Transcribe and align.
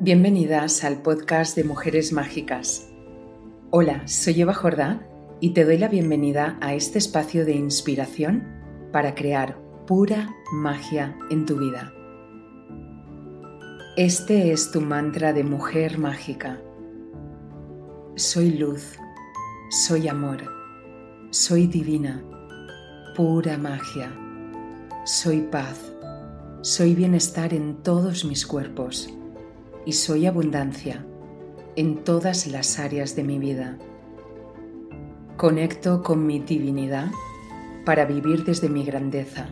Bienvenidas 0.00 0.84
al 0.84 1.02
podcast 1.02 1.56
de 1.56 1.64
Mujeres 1.64 2.12
Mágicas. 2.12 2.88
Hola, 3.70 4.06
soy 4.06 4.40
Eva 4.42 4.54
Jordá 4.54 5.04
y 5.40 5.54
te 5.54 5.64
doy 5.64 5.76
la 5.76 5.88
bienvenida 5.88 6.56
a 6.60 6.72
este 6.74 6.98
espacio 6.98 7.44
de 7.44 7.56
inspiración 7.56 8.46
para 8.92 9.16
crear 9.16 9.58
pura 9.88 10.32
magia 10.52 11.18
en 11.30 11.46
tu 11.46 11.58
vida. 11.58 11.92
Este 13.96 14.52
es 14.52 14.70
tu 14.70 14.80
mantra 14.80 15.32
de 15.32 15.42
mujer 15.42 15.98
mágica. 15.98 16.62
Soy 18.14 18.52
luz, 18.52 19.00
soy 19.68 20.06
amor, 20.06 20.44
soy 21.30 21.66
divina, 21.66 22.22
pura 23.16 23.58
magia, 23.58 24.12
soy 25.04 25.40
paz, 25.40 25.92
soy 26.60 26.94
bienestar 26.94 27.52
en 27.52 27.82
todos 27.82 28.24
mis 28.24 28.46
cuerpos 28.46 29.12
y 29.88 29.94
soy 29.94 30.26
abundancia 30.26 31.02
en 31.74 32.04
todas 32.04 32.46
las 32.46 32.78
áreas 32.78 33.16
de 33.16 33.24
mi 33.24 33.38
vida. 33.38 33.78
Conecto 35.38 36.02
con 36.02 36.26
mi 36.26 36.40
divinidad 36.40 37.10
para 37.86 38.04
vivir 38.04 38.44
desde 38.44 38.68
mi 38.68 38.84
grandeza. 38.84 39.48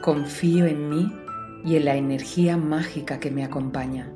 Confío 0.00 0.66
en 0.66 0.88
mí 0.88 1.12
y 1.64 1.74
en 1.74 1.86
la 1.86 1.96
energía 1.96 2.56
mágica 2.56 3.18
que 3.18 3.32
me 3.32 3.42
acompaña. 3.42 4.12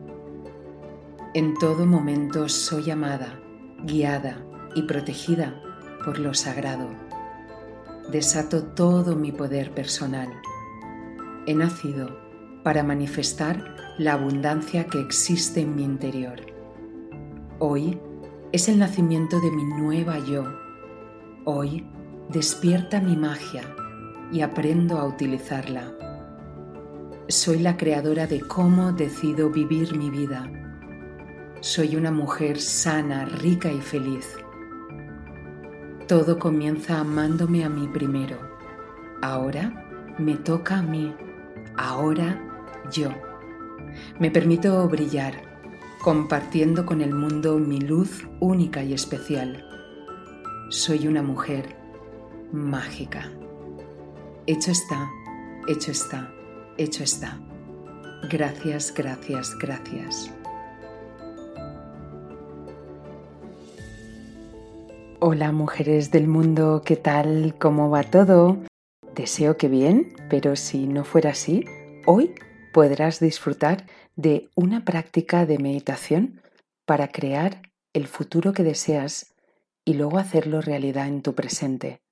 En 1.35 1.55
todo 1.55 1.87
momento 1.87 2.49
soy 2.49 2.93
amada, 2.93 3.41
guiada 3.83 4.47
y 4.77 4.83
protegida 4.83 5.61
por 6.05 6.21
lo 6.21 6.35
sagrado. 6.35 6.89
Desato 8.13 8.63
todo 8.63 9.17
mi 9.17 9.33
poder 9.33 9.73
personal. 9.73 10.29
He 11.49 11.55
nacido 11.57 12.22
para 12.63 12.83
manifestar 12.83 13.75
la 13.99 14.15
abundancia 14.15 14.87
que 14.87 15.01
existe 15.01 15.61
en 15.61 15.75
mi 15.75 15.85
interior. 15.85 16.41
Hoy 17.59 18.01
es 18.53 18.69
el 18.69 18.79
nacimiento 18.79 19.41
de 19.41 19.51
mi 19.51 19.65
nueva 19.65 20.19
yo. 20.19 20.45
Hoy 21.45 21.87
despierta 22.31 23.01
mi 23.01 23.17
magia 23.17 23.63
y 24.31 24.43
aprendo 24.43 24.99
a 24.99 25.05
utilizarla. 25.05 25.93
Soy 27.29 27.59
la 27.59 27.77
creadora 27.77 28.27
de 28.27 28.41
cómo 28.41 28.93
decido 28.93 29.51
vivir 29.51 29.97
mi 29.97 30.11
vida. 30.11 30.51
Soy 31.61 31.97
una 31.97 32.11
mujer 32.11 32.61
sana, 32.61 33.25
rica 33.25 33.71
y 33.71 33.81
feliz. 33.81 34.37
Todo 36.09 36.39
comienza 36.39 36.99
amándome 36.99 37.65
a 37.65 37.69
mí 37.69 37.89
primero. 37.89 38.37
Ahora 39.23 40.15
me 40.19 40.35
toca 40.35 40.79
a 40.79 40.83
mí. 40.83 41.15
Ahora 41.77 42.52
yo. 42.93 43.11
Me 44.19 44.31
permito 44.31 44.89
brillar, 44.89 45.35
compartiendo 46.03 46.87
con 46.87 47.01
el 47.01 47.15
mundo 47.15 47.59
mi 47.59 47.81
luz 47.81 48.27
única 48.41 48.83
y 48.83 48.93
especial. 48.93 49.67
Soy 50.69 51.09
una 51.09 51.23
mujer 51.23 51.77
mágica. 52.53 53.31
Hecho 54.47 54.71
está, 54.71 55.11
hecho 55.69 55.91
está, 55.91 56.33
hecho 56.79 57.03
está. 57.03 57.39
Gracias, 58.31 58.93
gracias, 58.95 59.57
gracias. 59.59 60.31
Hola 65.25 65.53
mujeres 65.53 66.11
del 66.11 66.27
mundo, 66.27 66.83
¿qué 66.85 66.97
tal? 66.97 67.55
¿Cómo 67.59 67.91
va 67.91 68.03
todo? 68.03 68.59
Deseo 69.15 69.57
que 69.57 69.69
bien, 69.69 70.13
pero 70.29 70.57
si 70.57 70.89
no 70.89 71.05
fuera 71.05 71.31
así, 71.31 71.65
hoy 72.07 72.35
podrás 72.73 73.21
disfrutar 73.21 73.87
de 74.17 74.51
una 74.55 74.85
práctica 74.85 75.47
de 75.47 75.59
meditación 75.59 76.43
para 76.85 77.09
crear 77.09 77.63
el 77.93 78.07
futuro 78.07 78.53
que 78.53 78.63
deseas 78.63 79.35
y 79.85 79.95
luego 79.95 80.19
hacerlo 80.19 80.61
realidad 80.61 81.07
en 81.07 81.23
tu 81.23 81.35
presente. 81.35 82.03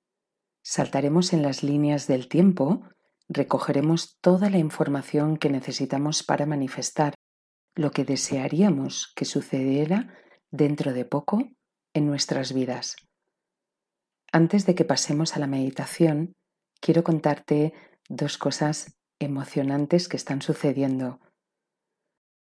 Saltaremos 0.63 1.33
en 1.33 1.41
las 1.41 1.63
líneas 1.63 2.07
del 2.07 2.27
tiempo, 2.27 2.83
recogeremos 3.27 4.17
toda 4.21 4.49
la 4.49 4.57
información 4.57 5.37
que 5.37 5.49
necesitamos 5.49 6.23
para 6.23 6.45
manifestar 6.45 7.15
lo 7.75 7.91
que 7.91 8.03
desearíamos 8.03 9.11
que 9.15 9.25
sucediera 9.25 10.13
dentro 10.51 10.93
de 10.93 11.05
poco 11.05 11.49
en 11.93 12.05
nuestras 12.05 12.53
vidas. 12.53 12.97
Antes 14.31 14.65
de 14.65 14.75
que 14.75 14.85
pasemos 14.85 15.35
a 15.35 15.39
la 15.39 15.47
meditación, 15.47 16.33
quiero 16.79 17.03
contarte 17.03 17.73
dos 18.07 18.37
cosas 18.37 18.93
emocionantes 19.23 20.07
que 20.07 20.17
están 20.17 20.41
sucediendo. 20.41 21.19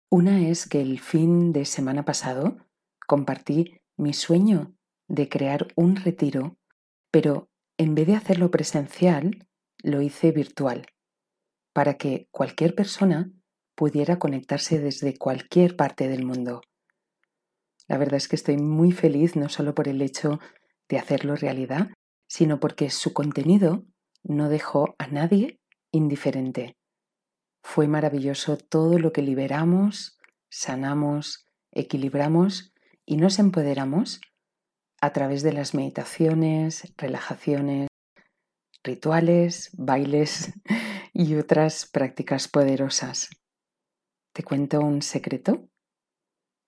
Una 0.10 0.48
es 0.48 0.68
que 0.68 0.82
el 0.82 1.00
fin 1.00 1.52
de 1.52 1.66
semana 1.66 2.06
pasado 2.06 2.58
compartí 3.08 3.80
mi 3.98 4.14
sueño 4.14 4.76
de 5.08 5.30
crear 5.30 5.68
un 5.76 5.96
retiro, 5.96 6.58
pero 7.12 7.50
en 7.78 7.96
vez 7.96 8.08
de 8.08 8.16
hacerlo 8.16 8.52
presencial, 8.52 9.48
lo 9.84 10.02
hice 10.02 10.32
virtual, 10.32 10.86
para 11.74 11.96
que 11.96 12.28
cualquier 12.32 12.76
persona 12.76 13.32
pudiera 13.76 14.18
conectarse 14.20 14.80
desde 14.80 15.18
cualquier 15.18 15.76
parte 15.76 16.08
del 16.08 16.26
mundo. 16.26 16.62
La 17.88 17.98
verdad 17.98 18.16
es 18.16 18.28
que 18.28 18.36
estoy 18.36 18.58
muy 18.58 18.92
feliz 18.92 19.36
no 19.36 19.50
solo 19.50 19.76
por 19.76 19.88
el 19.88 20.02
hecho 20.02 20.40
de 20.90 20.98
hacerlo 20.98 21.36
realidad, 21.36 21.90
sino 22.28 22.60
porque 22.60 22.90
su 22.90 23.14
contenido 23.14 23.86
no 24.24 24.50
dejó 24.50 24.96
a 24.98 25.08
nadie 25.08 25.60
indiferente. 25.96 26.78
Fue 27.64 27.88
maravilloso 27.88 28.58
todo 28.58 29.00
lo 29.00 29.12
que 29.12 29.22
liberamos, 29.22 30.20
sanamos, 30.50 31.48
equilibramos 31.72 32.74
y 33.06 33.18
nos 33.18 33.40
empoderamos 33.40 34.22
a 35.02 35.12
través 35.14 35.42
de 35.44 35.54
las 35.54 35.74
meditaciones, 35.74 36.94
relajaciones, 36.98 37.88
rituales, 38.84 39.72
bailes 39.74 40.54
y 41.14 41.36
otras 41.36 41.90
prácticas 41.92 42.48
poderosas. 42.48 43.30
¿Te 44.34 44.44
cuento 44.44 44.82
un 44.82 45.02
secreto? 45.02 45.70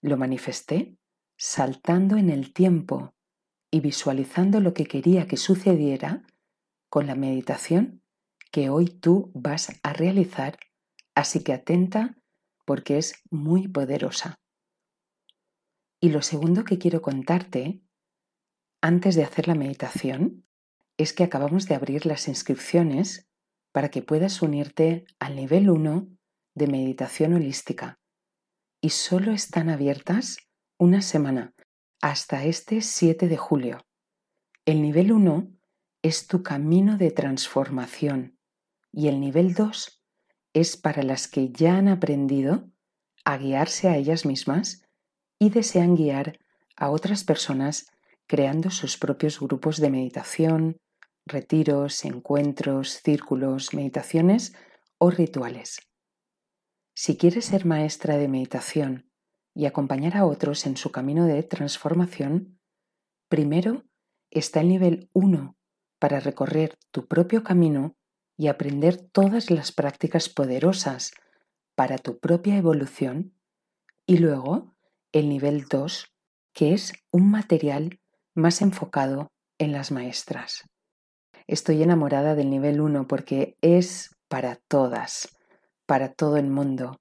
Lo 0.02 0.18
manifesté 0.18 0.98
saltando 1.38 2.18
en 2.18 2.30
el 2.30 2.54
tiempo 2.54 3.14
y 3.70 3.82
visualizando 3.82 4.60
lo 4.60 4.74
que 4.74 4.86
quería 4.86 5.28
que 5.28 5.38
sucediera 5.38 6.24
con 6.90 7.06
la 7.06 7.16
meditación 7.16 8.02
que 8.58 8.72
hoy 8.72 8.88
tú 8.88 9.30
vas 9.36 9.68
a 9.84 9.94
realizar, 9.94 10.58
así 11.14 11.44
que 11.44 11.54
atenta 11.54 12.18
porque 12.66 12.98
es 12.98 13.22
muy 13.30 13.68
poderosa. 13.68 14.40
Y 16.02 16.10
lo 16.10 16.24
segundo 16.24 16.64
que 16.64 16.80
quiero 16.80 17.04
contarte, 17.04 17.84
antes 18.82 19.14
de 19.14 19.24
hacer 19.24 19.48
la 19.48 19.54
meditación, 19.54 20.48
es 20.98 21.14
que 21.14 21.24
acabamos 21.24 21.68
de 21.68 21.76
abrir 21.76 22.08
las 22.08 22.28
inscripciones 22.28 23.30
para 23.72 23.90
que 23.90 24.02
puedas 24.02 24.42
unirte 24.42 25.06
al 25.20 25.36
nivel 25.36 25.70
1 25.70 26.08
de 26.56 26.66
meditación 26.66 27.36
holística. 27.36 28.00
Y 28.82 28.90
solo 28.90 29.34
están 29.34 29.70
abiertas 29.70 30.38
una 30.80 31.04
semana, 31.04 31.54
hasta 32.02 32.44
este 32.44 32.82
7 32.82 33.28
de 33.28 33.38
julio. 33.38 33.86
El 34.66 34.82
nivel 34.82 35.12
1 35.12 35.48
es 36.02 36.26
tu 36.26 36.42
camino 36.42 36.98
de 36.98 37.12
transformación 37.12 38.37
y 38.98 39.10
el 39.10 39.22
nivel 39.22 39.54
2 39.54 40.02
es 40.54 40.76
para 40.76 41.04
las 41.04 41.28
que 41.28 41.52
ya 41.52 41.78
han 41.78 41.88
aprendido 41.88 42.72
a 43.26 43.38
guiarse 43.38 43.90
a 43.90 43.96
ellas 43.96 44.26
mismas 44.26 44.88
y 45.38 45.52
desean 45.52 45.96
guiar 45.96 46.40
a 46.76 46.90
otras 46.90 47.24
personas 47.24 47.92
creando 48.26 48.72
sus 48.72 48.98
propios 48.98 49.40
grupos 49.40 49.78
de 49.78 49.92
meditación, 49.92 50.78
retiros, 51.28 52.06
encuentros, 52.06 53.00
círculos, 53.04 53.76
meditaciones 53.76 54.56
o 54.98 55.12
rituales. 55.12 55.78
Si 56.96 57.18
quieres 57.18 57.46
ser 57.46 57.68
maestra 57.68 58.18
de 58.18 58.28
meditación 58.28 59.12
y 59.54 59.68
acompañar 59.68 60.18
a 60.18 60.26
otros 60.26 60.66
en 60.66 60.76
su 60.76 60.92
camino 60.92 61.28
de 61.28 61.44
transformación, 61.44 62.60
primero 63.30 63.84
está 64.32 64.62
el 64.62 64.70
nivel 64.70 65.12
1 65.14 65.56
para 66.00 66.20
recorrer 66.20 66.80
tu 66.90 67.06
propio 67.06 67.44
camino 67.44 67.96
y 68.38 68.48
aprender 68.48 68.98
todas 68.98 69.50
las 69.50 69.72
prácticas 69.72 70.30
poderosas 70.30 71.12
para 71.76 71.98
tu 71.98 72.20
propia 72.20 72.56
evolución. 72.56 73.34
Y 74.06 74.20
luego 74.20 74.76
el 75.12 75.28
nivel 75.28 75.66
2, 75.66 76.14
que 76.54 76.74
es 76.74 76.94
un 77.12 77.30
material 77.32 78.00
más 78.36 78.62
enfocado 78.62 79.28
en 79.58 79.72
las 79.72 79.92
maestras. 79.92 80.64
Estoy 81.48 81.82
enamorada 81.82 82.36
del 82.36 82.50
nivel 82.50 82.80
1 82.80 83.08
porque 83.08 83.56
es 83.62 84.16
para 84.28 84.58
todas, 84.68 85.36
para 85.86 86.14
todo 86.14 86.38
el 86.38 86.48
mundo. 86.48 87.00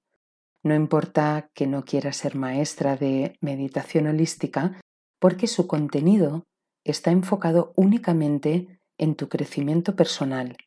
No 0.63 0.73
importa 0.73 1.51
que 1.53 1.67
no 1.67 1.85
quieras 1.85 2.17
ser 2.17 2.35
maestra 2.35 2.97
de 2.97 3.37
meditación 3.41 4.07
holística, 4.07 4.81
porque 5.19 5.47
su 5.47 5.67
contenido 5.67 6.45
está 6.83 7.11
enfocado 7.11 7.73
únicamente 7.75 8.79
en 8.97 9.15
tu 9.15 9.29
crecimiento 9.29 9.95
personal 9.95 10.57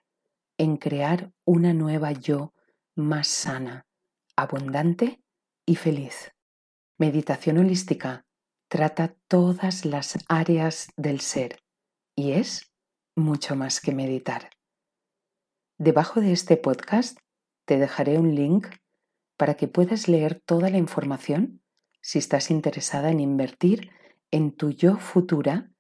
en 0.61 0.77
crear 0.77 1.33
una 1.47 1.73
nueva 1.73 2.13
yo 2.13 2.53
más 2.95 3.29
sana, 3.29 3.87
abundante 4.37 5.25
y 5.65 5.77
feliz. 5.77 6.35
Meditación 6.99 7.57
holística 7.57 8.27
trata 8.69 9.17
todas 9.27 9.87
las 9.87 10.19
áreas 10.29 10.89
del 10.99 11.21
ser 11.21 11.63
y 12.15 12.33
es 12.33 12.75
mucho 13.17 13.57
más 13.57 13.81
que 13.81 13.95
meditar. 13.95 14.51
Debajo 15.79 16.21
de 16.21 16.33
este 16.33 16.59
podcast 16.59 17.19
te 17.65 17.79
dejaré 17.79 18.19
un 18.19 18.35
link 18.35 18.67
para 19.39 19.55
que 19.55 19.67
puedas 19.67 20.09
leer 20.09 20.43
toda 20.45 20.69
la 20.69 20.77
información 20.77 21.63
si 22.03 22.19
estás 22.19 22.51
interesada 22.51 23.11
en 23.11 23.21
invertir 23.21 23.93
en 24.31 24.55
tu 24.55 24.73
yo 24.73 24.99
futura 24.99 25.73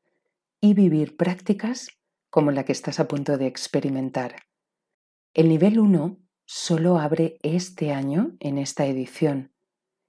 y 0.58 0.72
vivir 0.72 1.18
prácticas 1.18 1.88
como 2.30 2.50
la 2.50 2.64
que 2.64 2.72
estás 2.72 2.98
a 2.98 3.08
punto 3.08 3.36
de 3.36 3.46
experimentar. 3.46 4.36
El 5.32 5.48
nivel 5.48 5.78
1 5.78 6.18
solo 6.44 6.98
abre 6.98 7.38
este 7.42 7.92
año 7.92 8.36
en 8.40 8.58
esta 8.58 8.86
edición 8.86 9.52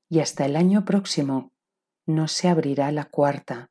y 0.09 0.19
hasta 0.19 0.45
el 0.45 0.55
año 0.55 0.83
próximo 0.83 1.53
no 2.07 2.27
se 2.27 2.49
abrirá 2.49 2.91
la 2.91 3.05
cuarta, 3.05 3.69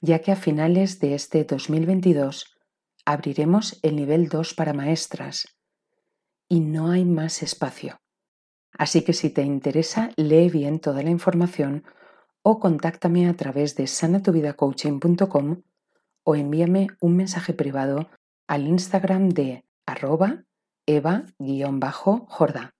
ya 0.00 0.18
que 0.18 0.32
a 0.32 0.36
finales 0.36 0.98
de 0.98 1.14
este 1.14 1.44
2022 1.44 2.58
abriremos 3.04 3.78
el 3.82 3.94
nivel 3.94 4.28
2 4.28 4.54
para 4.54 4.72
maestras 4.72 5.56
y 6.48 6.58
no 6.58 6.90
hay 6.90 7.04
más 7.04 7.44
espacio. 7.44 8.00
Así 8.72 9.02
que 9.02 9.12
si 9.12 9.30
te 9.30 9.42
interesa, 9.42 10.10
lee 10.16 10.50
bien 10.50 10.80
toda 10.80 11.04
la 11.04 11.10
información 11.10 11.84
o 12.42 12.58
contáctame 12.58 13.28
a 13.28 13.34
través 13.34 13.76
de 13.76 13.86
sanatuvidacoaching.com 13.86 15.62
o 16.24 16.34
envíame 16.34 16.88
un 17.00 17.16
mensaje 17.16 17.52
privado 17.52 18.10
al 18.48 18.66
Instagram 18.66 19.28
de 19.28 19.64
arroba 19.86 20.44
eva-jorda. 20.88 22.74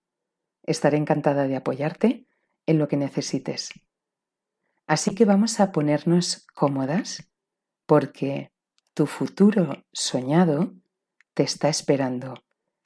Estaré 0.63 0.97
encantada 0.97 1.47
de 1.47 1.57
apoyarte 1.57 2.27
en 2.67 2.79
lo 2.79 2.89
que 2.89 2.97
necesites. 2.97 3.71
Así 4.87 5.15
que 5.15 5.27
vamos 5.27 5.61
a 5.61 5.73
ponernos 5.73 6.47
cómodas 6.55 7.31
porque 7.87 8.51
tu 8.95 9.07
futuro 9.07 9.85
soñado 9.93 10.75
te 11.35 11.43
está 11.43 11.69
esperando 11.69 12.43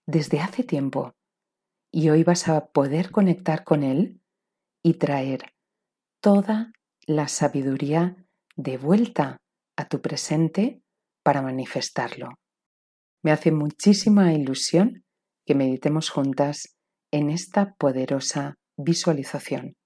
desde 0.07 0.41
hace 0.41 0.65
tiempo 0.65 1.15
y 1.93 2.11
hoy 2.11 2.25
vas 2.25 2.49
a 2.49 2.67
poder 2.67 3.13
conectar 3.13 3.63
con 3.63 3.85
él 3.85 4.21
y 4.83 4.95
traer 4.95 5.55
toda 6.21 6.73
la 7.07 7.29
sabiduría 7.29 8.17
de 8.57 8.77
vuelta 8.77 9.37
a 9.77 9.89
tu 9.89 10.01
presente 10.01 10.83
para 11.23 11.43
manifestarlo. 11.43 12.31
Me 13.23 13.31
hace 13.31 13.53
muchísima 13.53 14.33
ilusión 14.33 15.05
que 15.45 15.55
meditemos 15.55 16.11
juntas 16.11 16.77
en 17.11 17.31
esta 17.31 17.75
poderosa 17.75 18.59
visualización. 18.77 19.77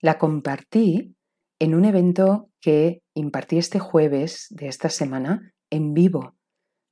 La 0.00 0.18
compartí 0.18 1.16
en 1.58 1.74
un 1.74 1.84
evento 1.84 2.50
que 2.60 3.02
impartí 3.14 3.58
este 3.58 3.78
jueves 3.78 4.46
de 4.50 4.68
esta 4.68 4.90
semana 4.90 5.52
en 5.70 5.94
vivo 5.94 6.36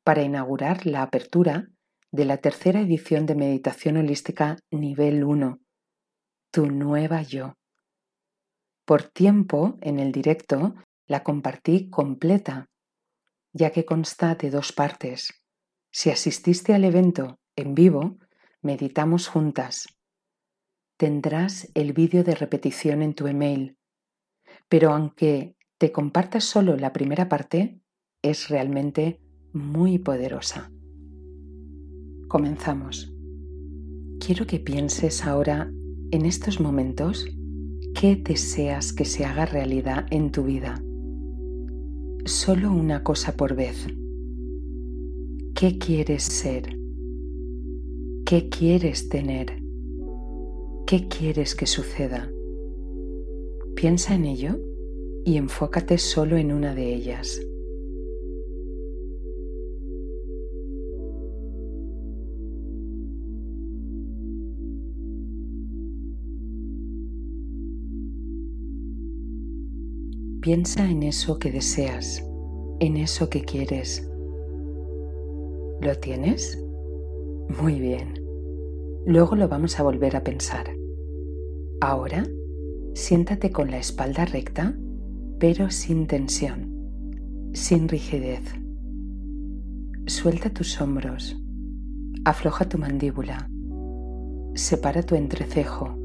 para 0.05 0.23
inaugurar 0.23 0.87
la 0.87 1.03
apertura 1.03 1.69
de 2.11 2.25
la 2.25 2.39
tercera 2.39 2.81
edición 2.81 3.27
de 3.27 3.35
Meditación 3.35 3.97
Holística 3.97 4.57
Nivel 4.71 5.25
1, 5.25 5.59
Tu 6.51 6.67
Nueva 6.67 7.23
Yo. 7.23 7.55
Por 8.85 9.03
tiempo, 9.03 9.79
en 9.81 9.99
el 9.99 10.13
directo, 10.13 10.75
la 11.07 11.23
compartí 11.23 11.91
completa, 11.91 12.71
ya 13.53 13.71
que 13.71 13.85
consta 13.85 14.35
de 14.35 14.51
dos 14.51 14.73
partes. 14.73 15.45
Si 15.91 16.11
asististe 16.11 16.75
al 16.75 16.85
evento 16.85 17.39
en 17.57 17.75
vivo, 17.75 18.19
meditamos 18.63 19.29
juntas 19.29 19.87
tendrás 20.97 21.71
el 21.75 21.93
vídeo 21.93 22.25
de 22.25 22.35
repetición 22.35 23.03
en 23.03 23.15
tu 23.15 23.27
email. 23.27 23.77
Pero 24.69 24.93
aunque 24.93 25.57
te 25.79 25.93
compartas 25.93 26.45
solo 26.45 26.77
la 26.77 26.93
primera 26.93 27.29
parte, 27.29 27.81
es 28.23 28.49
realmente 28.49 29.21
muy 29.53 29.99
poderosa. 29.99 30.71
Comenzamos. 32.29 33.13
Quiero 34.19 34.47
que 34.47 34.61
pienses 34.61 35.25
ahora, 35.27 35.71
en 36.11 36.25
estos 36.25 36.61
momentos, 36.61 37.27
qué 37.95 38.17
deseas 38.17 38.93
que 38.93 39.05
se 39.05 39.25
haga 39.25 39.47
realidad 39.47 40.07
en 40.11 40.33
tu 40.33 40.45
vida. 40.45 40.83
Solo 42.25 42.73
una 42.73 43.03
cosa 43.03 43.37
por 43.37 43.55
vez. 43.55 43.87
¿Qué 45.55 45.79
quieres 45.79 46.23
ser? 46.23 46.84
¿Qué 48.27 48.49
quieres 48.49 49.11
tener? 49.11 49.63
¿Qué 50.87 51.09
quieres 51.09 51.55
que 51.55 51.67
suceda? 51.67 52.33
Piensa 53.77 54.15
en 54.15 54.25
ello 54.25 54.59
y 55.27 55.37
enfócate 55.37 55.99
solo 55.99 56.39
en 56.39 56.51
una 56.51 56.75
de 56.75 56.95
ellas. 56.95 57.39
Piensa 70.41 70.91
en 70.91 71.03
eso 71.03 71.39
que 71.39 71.53
deseas, 71.53 72.25
en 72.81 72.97
eso 72.97 73.29
que 73.29 73.43
quieres. 73.43 74.09
¿Lo 75.83 75.95
tienes? 76.01 76.59
Muy 77.49 77.79
bien. 77.79 78.14
Luego 79.07 79.37
lo 79.37 79.49
vamos 79.49 79.79
a 79.79 79.83
volver 79.83 80.17
a 80.17 80.25
pensar. 80.25 80.67
Ahora, 81.81 82.25
siéntate 82.95 83.51
con 83.51 83.71
la 83.71 83.77
espalda 83.79 84.25
recta, 84.25 84.75
pero 85.39 85.71
sin 85.71 86.07
tensión, 86.07 86.73
sin 87.53 87.89
rigidez. 87.89 88.41
Suelta 90.07 90.49
tus 90.49 90.81
hombros, 90.81 91.37
afloja 92.25 92.67
tu 92.67 92.79
mandíbula, 92.79 93.51
separa 94.55 95.03
tu 95.03 95.17
entrecejo 95.17 95.99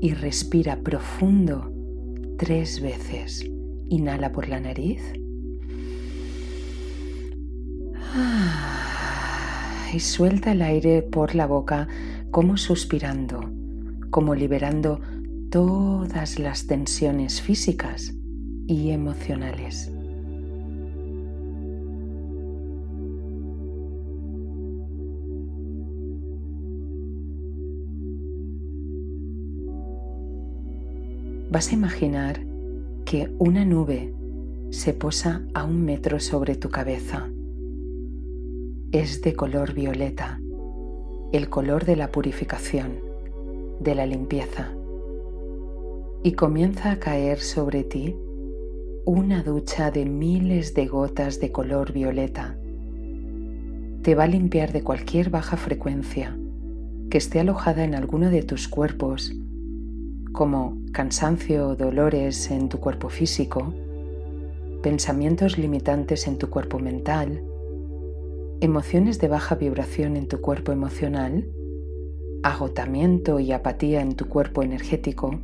y 0.00 0.12
respira 0.12 0.76
profundo 0.76 1.72
tres 2.36 2.82
veces. 2.82 3.48
Inhala 3.88 4.32
por 4.32 4.48
la 4.48 4.60
nariz. 4.60 5.00
Y 9.94 10.00
suelta 10.00 10.52
el 10.52 10.60
aire 10.60 11.02
por 11.02 11.34
la 11.34 11.46
boca 11.46 11.88
como 12.30 12.56
suspirando, 12.56 13.40
como 14.10 14.34
liberando 14.34 15.00
todas 15.50 16.38
las 16.38 16.66
tensiones 16.66 17.40
físicas 17.40 18.14
y 18.66 18.90
emocionales. 18.90 19.90
Vas 31.50 31.70
a 31.70 31.74
imaginar 31.74 32.44
que 33.06 33.34
una 33.38 33.64
nube 33.64 34.14
se 34.70 34.92
posa 34.92 35.46
a 35.54 35.64
un 35.64 35.82
metro 35.82 36.20
sobre 36.20 36.56
tu 36.56 36.68
cabeza. 36.68 37.30
Es 38.92 39.22
de 39.22 39.32
color 39.32 39.72
violeta 39.72 40.40
el 41.32 41.50
color 41.50 41.84
de 41.84 41.96
la 41.96 42.10
purificación, 42.10 43.00
de 43.80 43.94
la 43.94 44.06
limpieza, 44.06 44.72
y 46.22 46.32
comienza 46.32 46.90
a 46.90 46.98
caer 46.98 47.40
sobre 47.40 47.84
ti 47.84 48.16
una 49.04 49.42
ducha 49.42 49.90
de 49.90 50.04
miles 50.04 50.74
de 50.74 50.86
gotas 50.86 51.38
de 51.38 51.52
color 51.52 51.92
violeta. 51.92 52.56
Te 54.02 54.14
va 54.14 54.24
a 54.24 54.28
limpiar 54.28 54.72
de 54.72 54.82
cualquier 54.82 55.28
baja 55.28 55.56
frecuencia 55.56 56.36
que 57.10 57.18
esté 57.18 57.40
alojada 57.40 57.84
en 57.84 57.94
alguno 57.94 58.30
de 58.30 58.42
tus 58.42 58.68
cuerpos, 58.68 59.34
como 60.32 60.78
cansancio 60.92 61.68
o 61.68 61.76
dolores 61.76 62.50
en 62.50 62.68
tu 62.68 62.80
cuerpo 62.80 63.08
físico, 63.10 63.74
pensamientos 64.82 65.58
limitantes 65.58 66.26
en 66.26 66.38
tu 66.38 66.48
cuerpo 66.48 66.78
mental, 66.78 67.42
emociones 68.60 69.20
de 69.20 69.28
baja 69.28 69.54
vibración 69.54 70.16
en 70.16 70.26
tu 70.26 70.40
cuerpo 70.40 70.72
emocional, 70.72 71.48
agotamiento 72.42 73.38
y 73.40 73.52
apatía 73.52 74.00
en 74.00 74.14
tu 74.14 74.26
cuerpo 74.26 74.62
energético, 74.62 75.38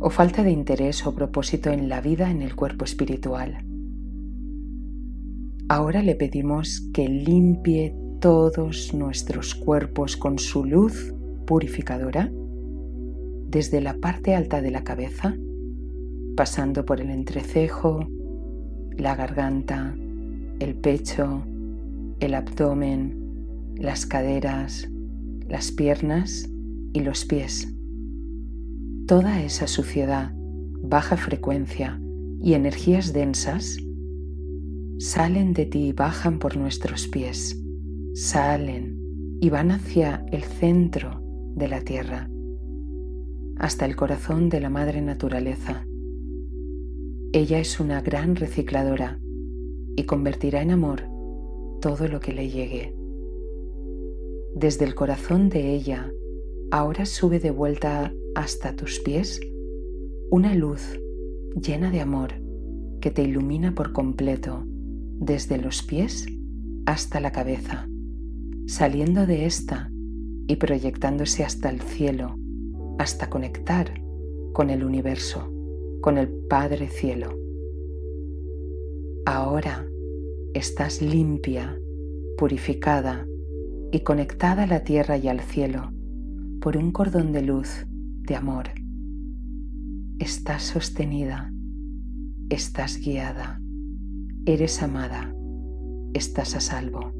o 0.00 0.10
falta 0.10 0.42
de 0.42 0.50
interés 0.50 1.06
o 1.06 1.14
propósito 1.14 1.70
en 1.70 1.88
la 1.88 2.00
vida 2.00 2.30
en 2.30 2.42
el 2.42 2.56
cuerpo 2.56 2.84
espiritual. 2.84 3.64
Ahora 5.68 6.02
le 6.02 6.16
pedimos 6.16 6.88
que 6.92 7.08
limpie 7.08 7.94
todos 8.20 8.92
nuestros 8.92 9.54
cuerpos 9.54 10.16
con 10.16 10.38
su 10.38 10.64
luz 10.64 11.14
purificadora, 11.46 12.32
desde 13.48 13.80
la 13.80 13.94
parte 13.94 14.34
alta 14.34 14.60
de 14.62 14.70
la 14.70 14.82
cabeza, 14.82 15.36
pasando 16.36 16.84
por 16.84 17.00
el 17.00 17.10
entrecejo, 17.10 18.08
la 18.96 19.14
garganta, 19.14 19.94
el 20.60 20.74
pecho, 20.74 21.44
el 22.20 22.34
abdomen, 22.34 23.74
las 23.76 24.06
caderas, 24.06 24.88
las 25.48 25.72
piernas 25.72 26.48
y 26.92 27.00
los 27.00 27.24
pies. 27.24 27.74
toda 29.06 29.42
esa 29.42 29.66
suciedad, 29.66 30.32
baja 30.82 31.16
frecuencia 31.16 32.00
y 32.40 32.54
energías 32.54 33.12
densas 33.12 33.78
salen 35.00 35.54
de 35.54 35.64
ti 35.64 35.88
y 35.88 35.92
bajan 35.92 36.38
por 36.38 36.56
nuestros 36.56 37.08
pies, 37.08 37.58
salen 38.14 39.00
y 39.40 39.48
van 39.48 39.70
hacia 39.70 40.24
el 40.30 40.44
centro 40.44 41.22
de 41.56 41.68
la 41.68 41.80
tierra, 41.80 42.30
hasta 43.56 43.86
el 43.86 43.96
corazón 43.96 44.48
de 44.50 44.60
la 44.60 44.68
madre 44.68 45.00
naturaleza. 45.00 45.86
Ella 47.32 47.58
es 47.58 47.80
una 47.80 48.02
gran 48.02 48.36
recicladora 48.36 49.18
y 49.96 50.04
convertirá 50.04 50.60
en 50.60 50.70
amor 50.70 51.09
todo 51.80 52.08
lo 52.08 52.20
que 52.20 52.32
le 52.32 52.48
llegue. 52.48 52.94
Desde 54.54 54.84
el 54.84 54.94
corazón 54.94 55.48
de 55.48 55.74
ella, 55.74 56.12
ahora 56.70 57.06
sube 57.06 57.40
de 57.40 57.50
vuelta 57.50 58.12
hasta 58.34 58.76
tus 58.76 59.00
pies 59.00 59.40
una 60.30 60.54
luz 60.54 61.00
llena 61.60 61.90
de 61.90 62.00
amor 62.00 62.34
que 63.00 63.10
te 63.10 63.22
ilumina 63.22 63.74
por 63.74 63.92
completo, 63.92 64.64
desde 64.66 65.58
los 65.58 65.82
pies 65.82 66.26
hasta 66.86 67.20
la 67.20 67.32
cabeza, 67.32 67.88
saliendo 68.66 69.26
de 69.26 69.46
esta 69.46 69.90
y 70.46 70.56
proyectándose 70.56 71.44
hasta 71.44 71.70
el 71.70 71.80
cielo, 71.80 72.36
hasta 72.98 73.30
conectar 73.30 74.00
con 74.52 74.70
el 74.70 74.84
universo, 74.84 75.52
con 76.00 76.18
el 76.18 76.28
Padre 76.28 76.88
Cielo. 76.88 77.36
Ahora 79.24 79.89
estás 80.54 81.02
limpia, 81.02 81.78
purificada, 82.36 83.26
y 83.92 84.00
conectada 84.00 84.64
a 84.64 84.66
la 84.66 84.84
tierra 84.84 85.16
y 85.16 85.28
al 85.28 85.40
cielo 85.40 85.92
por 86.60 86.76
un 86.76 86.92
cordón 86.92 87.32
de 87.32 87.42
luz, 87.42 87.86
de 87.88 88.36
amor. 88.36 88.66
Estás 90.18 90.62
sostenida, 90.62 91.52
estás 92.50 92.98
guiada, 92.98 93.60
eres 94.44 94.82
amada, 94.82 95.34
estás 96.12 96.54
a 96.54 96.60
salvo. 96.60 97.12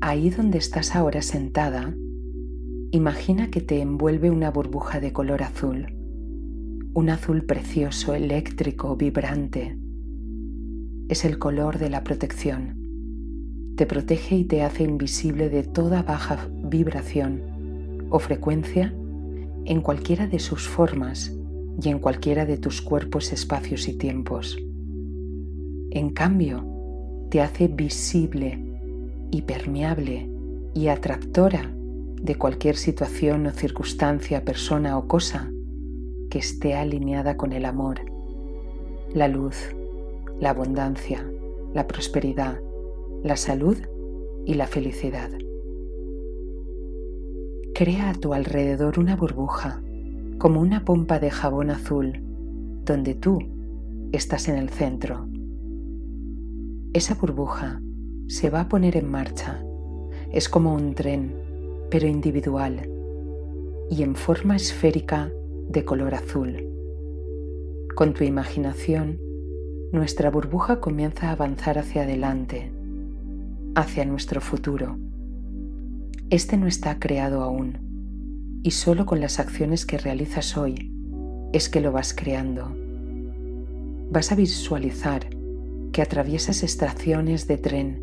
Ahí 0.00 0.30
donde 0.30 0.58
estás 0.58 0.96
ahora 0.96 1.22
sentada, 1.22 1.94
imagina 2.90 3.50
que 3.50 3.60
te 3.60 3.80
envuelve 3.80 4.30
una 4.30 4.50
burbuja 4.50 5.00
de 5.00 5.12
color 5.12 5.42
azul, 5.42 5.86
un 6.94 7.10
azul 7.10 7.44
precioso, 7.44 8.14
eléctrico, 8.14 8.96
vibrante. 8.96 9.76
Es 11.08 11.24
el 11.24 11.38
color 11.38 11.78
de 11.78 11.90
la 11.90 12.02
protección 12.02 12.84
te 13.76 13.86
protege 13.86 14.36
y 14.36 14.44
te 14.44 14.62
hace 14.62 14.84
invisible 14.84 15.48
de 15.48 15.64
toda 15.64 16.02
baja 16.02 16.48
vibración 16.62 17.42
o 18.10 18.20
frecuencia 18.20 18.94
en 19.64 19.80
cualquiera 19.80 20.28
de 20.28 20.38
sus 20.38 20.68
formas 20.68 21.32
y 21.82 21.88
en 21.88 21.98
cualquiera 21.98 22.46
de 22.46 22.56
tus 22.56 22.80
cuerpos, 22.80 23.32
espacios 23.32 23.88
y 23.88 23.98
tiempos. 23.98 24.56
En 25.90 26.10
cambio, 26.10 26.64
te 27.30 27.40
hace 27.40 27.66
visible 27.66 28.60
y 29.32 29.42
permeable 29.42 30.30
y 30.72 30.86
atractora 30.86 31.74
de 32.22 32.36
cualquier 32.36 32.76
situación 32.76 33.46
o 33.46 33.50
circunstancia, 33.50 34.44
persona 34.44 34.96
o 34.96 35.08
cosa 35.08 35.50
que 36.34 36.40
esté 36.40 36.74
alineada 36.74 37.36
con 37.36 37.52
el 37.52 37.64
amor, 37.64 38.00
la 39.14 39.28
luz, 39.28 39.54
la 40.40 40.50
abundancia, 40.50 41.24
la 41.72 41.86
prosperidad, 41.86 42.60
la 43.22 43.36
salud 43.36 43.76
y 44.44 44.54
la 44.54 44.66
felicidad. 44.66 45.30
Crea 47.72 48.10
a 48.10 48.14
tu 48.14 48.34
alrededor 48.34 48.98
una 48.98 49.14
burbuja, 49.14 49.80
como 50.38 50.60
una 50.60 50.84
pompa 50.84 51.20
de 51.20 51.30
jabón 51.30 51.70
azul, 51.70 52.20
donde 52.84 53.14
tú 53.14 53.38
estás 54.10 54.48
en 54.48 54.56
el 54.56 54.70
centro. 54.70 55.28
Esa 56.94 57.14
burbuja 57.14 57.80
se 58.26 58.50
va 58.50 58.62
a 58.62 58.68
poner 58.68 58.96
en 58.96 59.08
marcha. 59.08 59.64
Es 60.32 60.48
como 60.48 60.74
un 60.74 60.96
tren, 60.96 61.32
pero 61.92 62.08
individual 62.08 62.90
y 63.88 64.02
en 64.02 64.16
forma 64.16 64.56
esférica 64.56 65.30
de 65.74 65.84
color 65.84 66.14
azul. 66.14 66.66
Con 67.94 68.14
tu 68.14 68.24
imaginación, 68.24 69.20
nuestra 69.92 70.30
burbuja 70.30 70.80
comienza 70.80 71.28
a 71.28 71.32
avanzar 71.32 71.78
hacia 71.78 72.04
adelante 72.04 72.72
hacia 73.74 74.04
nuestro 74.04 74.40
futuro. 74.40 74.96
Este 76.30 76.56
no 76.56 76.66
está 76.66 76.98
creado 76.98 77.42
aún 77.42 78.60
y 78.62 78.70
solo 78.70 79.04
con 79.04 79.20
las 79.20 79.40
acciones 79.40 79.84
que 79.84 79.98
realizas 79.98 80.56
hoy 80.56 80.92
es 81.52 81.68
que 81.68 81.80
lo 81.80 81.92
vas 81.92 82.14
creando. 82.14 82.74
Vas 84.10 84.32
a 84.32 84.34
visualizar 84.34 85.28
que 85.92 86.02
atraviesas 86.02 86.62
estaciones 86.62 87.46
de 87.46 87.58
tren 87.58 88.02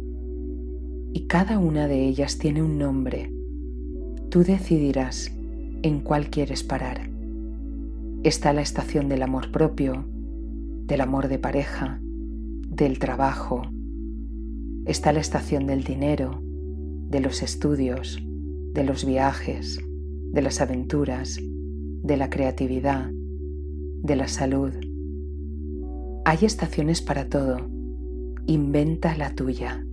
y 1.14 1.28
cada 1.28 1.58
una 1.58 1.88
de 1.88 2.06
ellas 2.06 2.38
tiene 2.38 2.62
un 2.62 2.78
nombre. 2.78 3.32
Tú 4.30 4.44
decidirás 4.44 5.32
en 5.84 6.00
cuál 6.02 6.30
quieres 6.30 6.64
parar. 6.64 7.11
Está 8.24 8.54
la 8.54 8.62
estación 8.62 9.10
del 9.10 9.24
amor 9.24 9.52
propio, 9.52 10.06
del 10.08 11.02
amor 11.02 11.28
de 11.28 11.40
pareja, 11.40 12.00
del 12.04 13.00
trabajo, 13.00 13.64
está 14.86 15.12
la 15.12 15.20
estación 15.20 15.66
del 15.66 15.84
dinero, 15.84 16.40
de 16.44 17.20
los 17.20 17.42
estudios, 17.42 18.24
de 18.74 18.84
los 18.84 19.06
viajes, 19.06 19.80
de 20.32 20.42
las 20.44 20.62
aventuras, 20.62 21.40
de 21.42 22.18
la 22.18 22.30
creatividad, 22.30 23.10
de 23.12 24.16
la 24.16 24.28
salud. 24.28 24.72
Hay 26.24 26.40
estaciones 26.44 27.02
para 27.02 27.28
todo. 27.28 27.58
Inventa 28.46 29.18
la 29.18 29.34
tuya. 29.34 29.84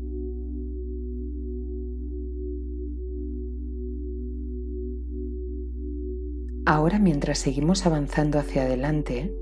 Ahora 6.71 6.99
mientras 6.99 7.39
seguimos 7.39 7.87
avanzando 7.87 8.39
hacia 8.39 8.65
adelante, 8.65 9.35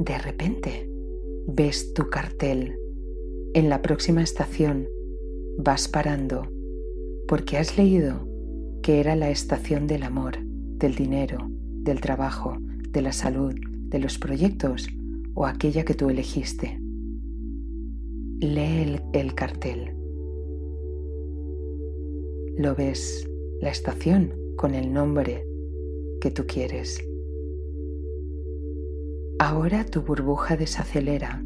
de 0.00 0.18
repente 0.18 0.90
ves 1.46 1.94
tu 1.94 2.10
cartel 2.10 2.74
en 3.54 3.68
la 3.68 3.82
próxima 3.82 4.20
estación 4.20 4.88
vas 5.58 5.86
parando 5.86 6.50
porque 7.28 7.56
has 7.56 7.78
leído 7.78 8.28
que 8.82 8.98
era 8.98 9.14
la 9.14 9.30
estación 9.30 9.86
del 9.86 10.02
amor, 10.02 10.38
del 10.42 10.96
dinero, 10.96 11.38
del 11.84 12.00
trabajo, 12.00 12.56
de 12.90 13.00
la 13.00 13.12
salud, 13.12 13.54
de 13.84 14.00
los 14.00 14.18
proyectos 14.18 14.88
o 15.34 15.46
aquella 15.46 15.84
que 15.84 15.94
tú 15.94 16.10
elegiste. 16.10 16.80
Lee 18.40 18.82
el, 18.82 19.02
el 19.12 19.36
cartel. 19.36 19.94
Lo 22.58 22.74
ves, 22.74 23.24
la 23.60 23.70
estación 23.70 24.34
con 24.56 24.74
el 24.74 24.92
nombre 24.92 25.45
tú 26.30 26.44
quieres. 26.46 27.02
Ahora 29.38 29.84
tu 29.84 30.02
burbuja 30.02 30.56
desacelera 30.56 31.42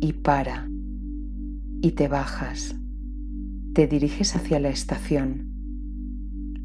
y 0.00 0.12
para 0.12 0.68
y 1.80 1.92
te 1.92 2.08
bajas. 2.08 2.76
Te 3.74 3.86
diriges 3.86 4.36
hacia 4.36 4.60
la 4.60 4.68
estación. 4.68 5.50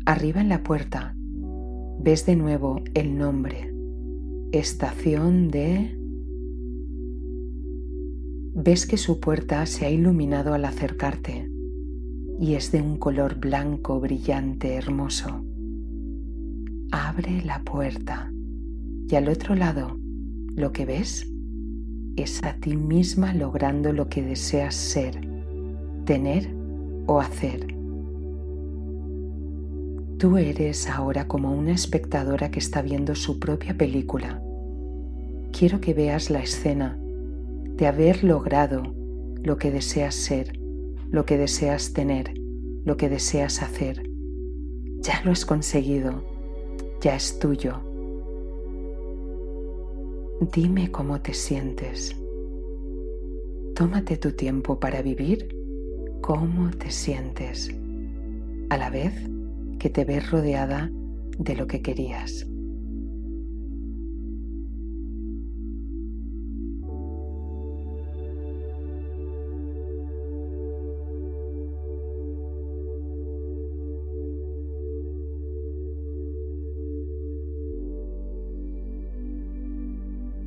Arriba 0.05 0.41
en 0.41 0.49
la 0.49 0.63
puerta 0.63 1.15
ves 1.99 2.25
de 2.25 2.35
nuevo 2.35 2.81
el 2.93 3.17
nombre. 3.17 3.73
Estación 4.51 5.49
de... 5.49 5.97
Ves 8.53 8.85
que 8.85 8.97
su 8.97 9.19
puerta 9.19 9.65
se 9.65 9.85
ha 9.85 9.89
iluminado 9.89 10.53
al 10.53 10.65
acercarte 10.65 11.49
y 12.39 12.53
es 12.53 12.71
de 12.71 12.81
un 12.81 12.97
color 12.97 13.39
blanco, 13.39 13.99
brillante, 13.99 14.75
hermoso. 14.75 15.46
Abre 16.91 17.41
la 17.43 17.61
puerta 17.63 18.31
y 19.09 19.15
al 19.15 19.27
otro 19.27 19.55
lado 19.55 19.97
lo 20.55 20.71
que 20.71 20.85
ves 20.85 21.29
es 22.15 22.43
a 22.43 22.53
ti 22.53 22.75
misma 22.75 23.33
logrando 23.33 23.91
lo 23.93 24.07
que 24.09 24.23
deseas 24.23 24.73
ser, 24.73 25.19
tener 26.05 26.49
o 27.05 27.19
hacer. 27.19 27.67
Tú 30.17 30.37
eres 30.37 30.89
ahora 30.89 31.27
como 31.27 31.53
una 31.53 31.73
espectadora 31.73 32.49
que 32.49 32.59
está 32.59 32.81
viendo 32.81 33.15
su 33.15 33.39
propia 33.39 33.77
película. 33.77 34.41
Quiero 35.51 35.79
que 35.79 35.93
veas 35.93 36.29
la 36.29 36.39
escena 36.39 36.97
de 37.75 37.85
haber 37.85 38.23
logrado 38.23 38.95
lo 39.43 39.57
que 39.57 39.71
deseas 39.71 40.15
ser, 40.15 40.57
lo 41.11 41.25
que 41.25 41.37
deseas 41.37 41.93
tener, 41.93 42.33
lo 42.83 42.97
que 42.97 43.09
deseas 43.09 43.61
hacer. 43.61 44.09
Ya 45.01 45.21
lo 45.23 45.31
has 45.31 45.45
conseguido, 45.45 46.36
ya 47.01 47.15
es 47.15 47.39
tuyo 47.39 47.87
Dime 50.39 50.91
cómo 50.91 51.19
te 51.19 51.33
sientes. 51.33 52.15
Tómate 53.73 54.17
tu 54.17 54.33
tiempo 54.33 54.79
para 54.79 55.01
vivir 55.01 55.49
cómo 56.21 56.69
te 56.69 56.91
sientes, 56.91 57.75
a 58.69 58.77
la 58.77 58.91
vez 58.91 59.13
que 59.79 59.89
te 59.89 60.05
ves 60.05 60.29
rodeada 60.29 60.91
de 61.39 61.55
lo 61.55 61.65
que 61.65 61.81
querías. 61.81 62.45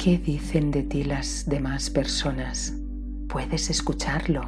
¿Qué 0.02 0.16
dicen 0.16 0.70
de 0.70 0.82
ti 0.82 1.04
las 1.04 1.44
demás 1.46 1.90
personas? 1.90 2.74
Puedes 3.28 3.68
escucharlo. 3.68 4.40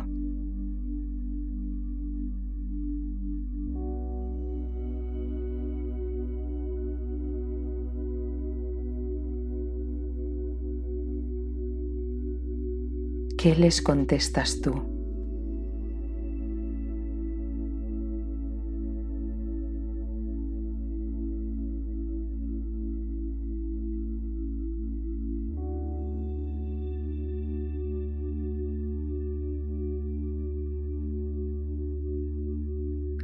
¿Qué 13.36 13.54
les 13.54 13.82
contestas 13.82 14.58
tú? 14.62 14.91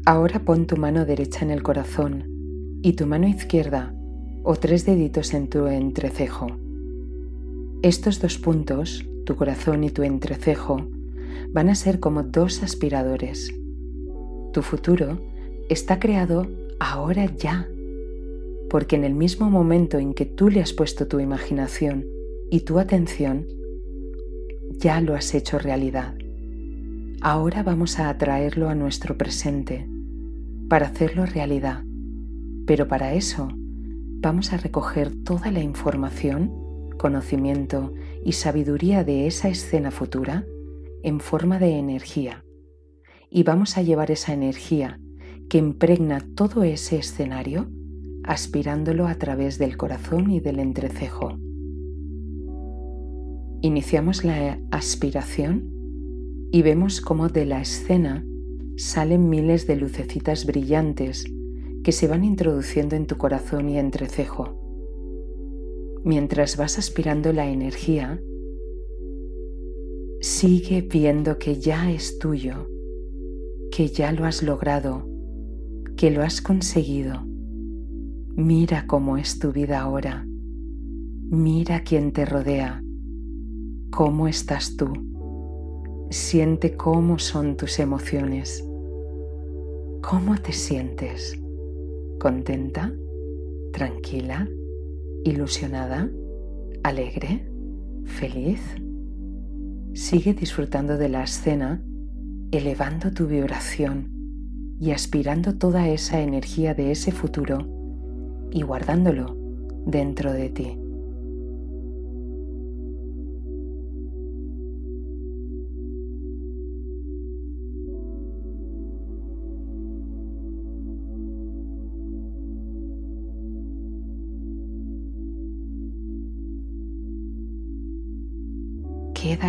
Ahora 0.09 0.39
pon 0.39 0.67
tu 0.67 0.79
mano 0.79 1.05
derecha 1.05 1.45
en 1.45 1.51
el 1.51 1.63
corazón 1.63 2.25
y 2.83 2.95
tu 2.95 3.05
mano 3.07 3.29
izquierda 3.29 3.95
o 4.43 4.57
tres 4.57 4.87
deditos 4.87 5.35
en 5.35 5.51
tu 5.51 5.67
entrecejo. 5.67 6.47
Estos 7.83 8.19
dos 8.19 8.39
puntos, 8.39 9.05
tu 9.27 9.37
corazón 9.37 9.85
y 9.85 9.91
tu 9.91 10.05
entrecejo, 10.05 10.89
van 11.51 11.69
a 11.69 11.75
ser 11.75 12.01
como 12.01 12.23
dos 12.23 12.63
aspiradores. 12.63 13.55
Tu 14.55 14.63
futuro 14.63 15.21
está 15.69 16.01
creado 16.01 16.47
ahora 16.81 17.27
ya, 17.27 17.69
porque 18.71 18.97
en 18.97 19.05
el 19.05 19.13
mismo 19.13 19.51
momento 19.51 19.99
en 19.99 20.15
que 20.15 20.25
tú 20.25 20.49
le 20.49 20.63
has 20.63 20.73
puesto 20.73 21.07
tu 21.07 21.21
imaginación 21.21 22.07
y 22.51 22.61
tu 22.61 22.79
atención, 22.79 23.47
ya 24.71 25.03
lo 25.03 25.15
has 25.15 25.35
hecho 25.35 25.59
realidad. 25.59 26.15
Ahora 27.21 27.63
vamos 27.63 27.99
a 27.99 28.09
atraerlo 28.09 28.71
a 28.71 28.75
nuestro 28.75 29.19
presente 29.19 29.87
para 30.69 30.87
hacerlo 30.87 31.27
realidad. 31.27 31.85
Pero 32.67 32.89
para 32.89 33.15
eso 33.15 33.49
vamos 34.21 34.53
a 34.53 34.57
recoger 34.57 35.13
toda 35.25 35.51
la 35.51 35.61
información, 35.61 36.53
conocimiento 36.99 37.95
y 38.25 38.33
sabiduría 38.33 39.05
de 39.05 39.27
esa 39.27 39.49
escena 39.49 39.91
futura 39.91 40.45
en 41.03 41.21
forma 41.21 41.59
de 41.59 41.79
energía. 41.79 42.45
Y 43.31 43.43
vamos 43.43 43.79
a 43.79 43.83
llevar 43.83 44.11
esa 44.11 44.33
energía 44.33 45.01
que 45.49 45.59
impregna 45.59 46.21
todo 46.35 46.63
ese 46.63 46.99
escenario 46.99 47.71
aspirándolo 48.25 49.07
a 49.07 49.15
través 49.15 49.59
del 49.59 49.77
corazón 49.77 50.31
y 50.31 50.41
del 50.41 50.59
entrecejo. 50.59 51.39
Iniciamos 53.63 54.25
la 54.25 54.59
aspiración 54.71 55.73
y 56.53 56.63
vemos 56.63 57.01
cómo 57.01 57.29
de 57.29 57.47
la 57.47 57.61
escena 57.61 58.25
salen 58.79 59.29
miles 59.29 59.67
de 59.67 59.75
lucecitas 59.75 60.47
brillantes 60.47 61.25
que 61.83 61.91
se 61.91 62.07
van 62.07 62.23
introduciendo 62.23 62.95
en 62.95 63.09
tu 63.09 63.19
corazón 63.19 63.69
y 63.69 63.77
entrecejo. 63.77 64.55
Mientras 66.05 66.57
vas 66.57 66.79
aspirando 66.79 67.33
la 67.33 67.51
energía, 67.51 68.23
sigue 70.21 70.83
viendo 70.83 71.39
que 71.39 71.59
ya 71.59 71.91
es 71.91 72.21
tuyo, 72.21 72.69
que 73.73 73.89
ya 73.89 74.13
lo 74.13 74.25
has 74.25 74.45
logrado, 74.45 75.09
que 75.97 76.13
lo 76.13 76.23
has 76.23 76.41
conseguido. 76.41 77.25
Mira 78.37 78.87
cómo 78.87 79.17
es 79.17 79.41
tu 79.41 79.51
vida 79.51 79.81
ahora. 79.81 80.25
Mira 81.31 81.83
quién 81.83 82.13
te 82.13 82.25
rodea. 82.25 82.81
¿Cómo 83.91 84.29
estás 84.29 84.77
tú? 84.77 84.93
Siente 86.11 86.77
cómo 86.77 87.19
son 87.19 87.57
tus 87.57 87.81
emociones. 87.81 88.68
¿Cómo 90.03 90.37
te 90.37 90.53
sientes? 90.53 91.39
¿Contenta? 92.21 92.93
¿Tranquila? 93.73 94.49
¿Ilusionada? 95.25 96.09
¿Alegre? 96.85 97.51
¿Feliz? 98.05 98.61
Sigue 99.95 100.35
disfrutando 100.35 100.97
de 100.97 101.09
la 101.09 101.25
escena, 101.25 101.83
elevando 102.53 103.13
tu 103.13 103.27
vibración 103.27 104.11
y 104.81 104.93
aspirando 104.93 105.59
toda 105.59 105.89
esa 105.89 106.21
energía 106.21 106.75
de 106.75 106.93
ese 106.93 107.11
futuro 107.11 107.67
y 108.53 108.63
guardándolo 108.63 109.37
dentro 109.85 110.33
de 110.33 110.49
ti. 110.49 110.79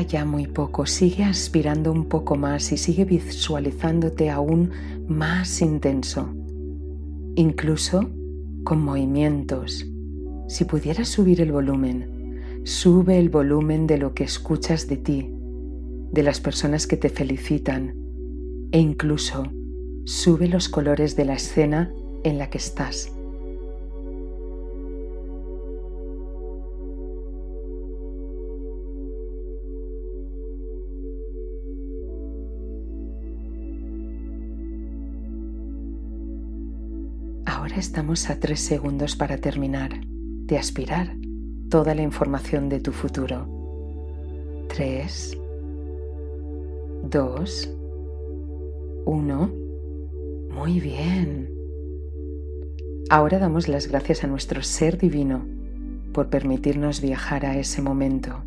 Ya 0.01 0.25
muy 0.25 0.47
poco, 0.47 0.85
sigue 0.85 1.23
aspirando 1.23 1.91
un 1.91 2.05
poco 2.05 2.35
más 2.35 2.71
y 2.71 2.77
sigue 2.77 3.05
visualizándote 3.05 4.29
aún 4.29 4.71
más 5.07 5.61
intenso, 5.61 6.33
incluso 7.35 8.09
con 8.63 8.81
movimientos. 8.81 9.85
Si 10.47 10.65
pudieras 10.65 11.09
subir 11.09 11.41
el 11.41 11.51
volumen, 11.51 12.61
sube 12.63 13.19
el 13.19 13.29
volumen 13.29 13.87
de 13.87 13.97
lo 13.97 14.13
que 14.13 14.23
escuchas 14.23 14.87
de 14.87 14.97
ti, 14.97 15.29
de 16.11 16.23
las 16.23 16.39
personas 16.39 16.87
que 16.87 16.97
te 16.97 17.09
felicitan 17.09 17.95
e 18.71 18.79
incluso 18.79 19.51
sube 20.05 20.47
los 20.47 20.69
colores 20.69 21.15
de 21.15 21.25
la 21.25 21.35
escena 21.35 21.91
en 22.23 22.37
la 22.37 22.49
que 22.49 22.57
estás. 22.57 23.11
Estamos 37.79 38.29
a 38.29 38.39
tres 38.39 38.59
segundos 38.59 39.15
para 39.15 39.37
terminar 39.37 40.01
de 40.05 40.57
aspirar 40.57 41.15
toda 41.69 41.95
la 41.95 42.01
información 42.01 42.67
de 42.67 42.81
tu 42.81 42.91
futuro. 42.91 43.47
Tres, 44.67 45.37
dos, 47.03 47.73
uno. 49.05 49.49
Muy 50.51 50.79
bien. 50.81 51.49
Ahora 53.09 53.39
damos 53.39 53.67
las 53.69 53.87
gracias 53.87 54.23
a 54.23 54.27
nuestro 54.27 54.61
ser 54.61 54.97
divino 54.97 55.45
por 56.13 56.29
permitirnos 56.29 57.01
viajar 57.01 57.45
a 57.45 57.57
ese 57.57 57.81
momento. 57.81 58.43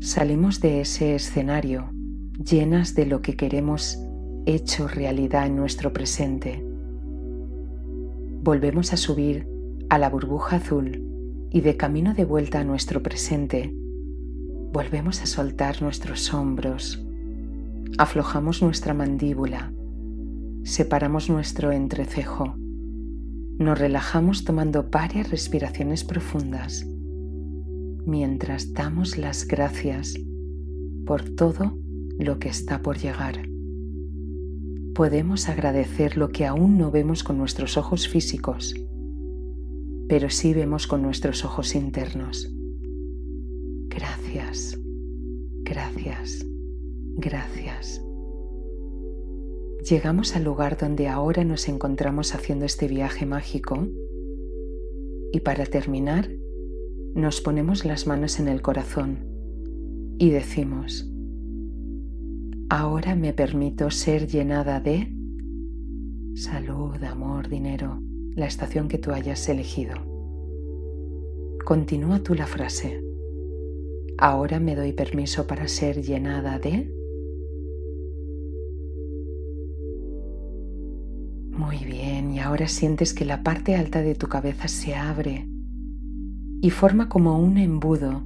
Salimos 0.00 0.60
de 0.60 0.80
ese 0.80 1.16
escenario 1.16 1.90
llenas 2.38 2.94
de 2.94 3.06
lo 3.06 3.20
que 3.20 3.36
queremos 3.36 4.01
hecho 4.46 4.88
realidad 4.88 5.46
en 5.46 5.56
nuestro 5.56 5.92
presente. 5.92 6.64
Volvemos 8.42 8.92
a 8.92 8.96
subir 8.96 9.48
a 9.88 9.98
la 9.98 10.08
burbuja 10.10 10.56
azul 10.56 11.02
y 11.50 11.60
de 11.60 11.76
camino 11.76 12.14
de 12.14 12.24
vuelta 12.24 12.60
a 12.60 12.64
nuestro 12.64 13.02
presente, 13.02 13.74
volvemos 14.72 15.20
a 15.22 15.26
soltar 15.26 15.82
nuestros 15.82 16.32
hombros, 16.32 17.04
aflojamos 17.98 18.62
nuestra 18.62 18.94
mandíbula, 18.94 19.72
separamos 20.64 21.28
nuestro 21.28 21.72
entrecejo, 21.72 22.54
nos 23.58 23.78
relajamos 23.78 24.44
tomando 24.44 24.88
varias 24.90 25.30
respiraciones 25.30 26.04
profundas 26.04 26.86
mientras 28.06 28.72
damos 28.72 29.18
las 29.18 29.46
gracias 29.46 30.14
por 31.06 31.22
todo 31.22 31.78
lo 32.18 32.38
que 32.38 32.48
está 32.48 32.82
por 32.82 32.98
llegar 32.98 33.51
podemos 34.94 35.48
agradecer 35.48 36.16
lo 36.16 36.28
que 36.28 36.46
aún 36.46 36.76
no 36.76 36.90
vemos 36.90 37.24
con 37.24 37.38
nuestros 37.38 37.76
ojos 37.76 38.08
físicos, 38.08 38.74
pero 40.08 40.28
sí 40.28 40.52
vemos 40.52 40.86
con 40.86 41.02
nuestros 41.02 41.44
ojos 41.44 41.74
internos. 41.74 42.50
Gracias, 43.88 44.78
gracias, 45.62 46.46
gracias. 47.16 48.02
llegamos 49.88 50.36
al 50.36 50.44
lugar 50.44 50.78
donde 50.78 51.08
ahora 51.08 51.44
nos 51.44 51.68
encontramos 51.68 52.34
haciendo 52.34 52.64
este 52.64 52.86
viaje 52.86 53.26
mágico 53.26 53.88
y 55.32 55.40
para 55.40 55.66
terminar 55.66 56.30
nos 57.14 57.40
ponemos 57.40 57.84
las 57.84 58.06
manos 58.06 58.38
en 58.38 58.48
el 58.48 58.62
corazón 58.62 59.26
y 60.18 60.30
decimos, 60.30 61.11
ahora 62.72 63.14
me 63.14 63.34
permito 63.34 63.90
ser 63.90 64.26
llenada 64.26 64.80
de 64.80 65.12
salud, 66.34 67.04
amor, 67.04 67.50
dinero, 67.50 68.00
la 68.34 68.46
estación 68.46 68.88
que 68.88 68.96
tú 68.96 69.12
hayas 69.12 69.46
elegido. 69.50 69.92
Continúa 71.66 72.20
tú 72.20 72.34
la 72.34 72.46
frase. 72.46 73.04
Ahora 74.16 74.58
me 74.58 74.74
doy 74.74 74.94
permiso 74.94 75.46
para 75.46 75.68
ser 75.68 76.00
llenada 76.00 76.58
de 76.58 76.90
Muy 81.50 81.76
bien, 81.84 82.32
y 82.32 82.40
ahora 82.40 82.68
sientes 82.68 83.12
que 83.12 83.26
la 83.26 83.42
parte 83.42 83.76
alta 83.76 84.00
de 84.00 84.14
tu 84.14 84.28
cabeza 84.28 84.66
se 84.68 84.94
abre 84.94 85.46
y 86.62 86.70
forma 86.70 87.10
como 87.10 87.38
un 87.38 87.58
embudo 87.58 88.24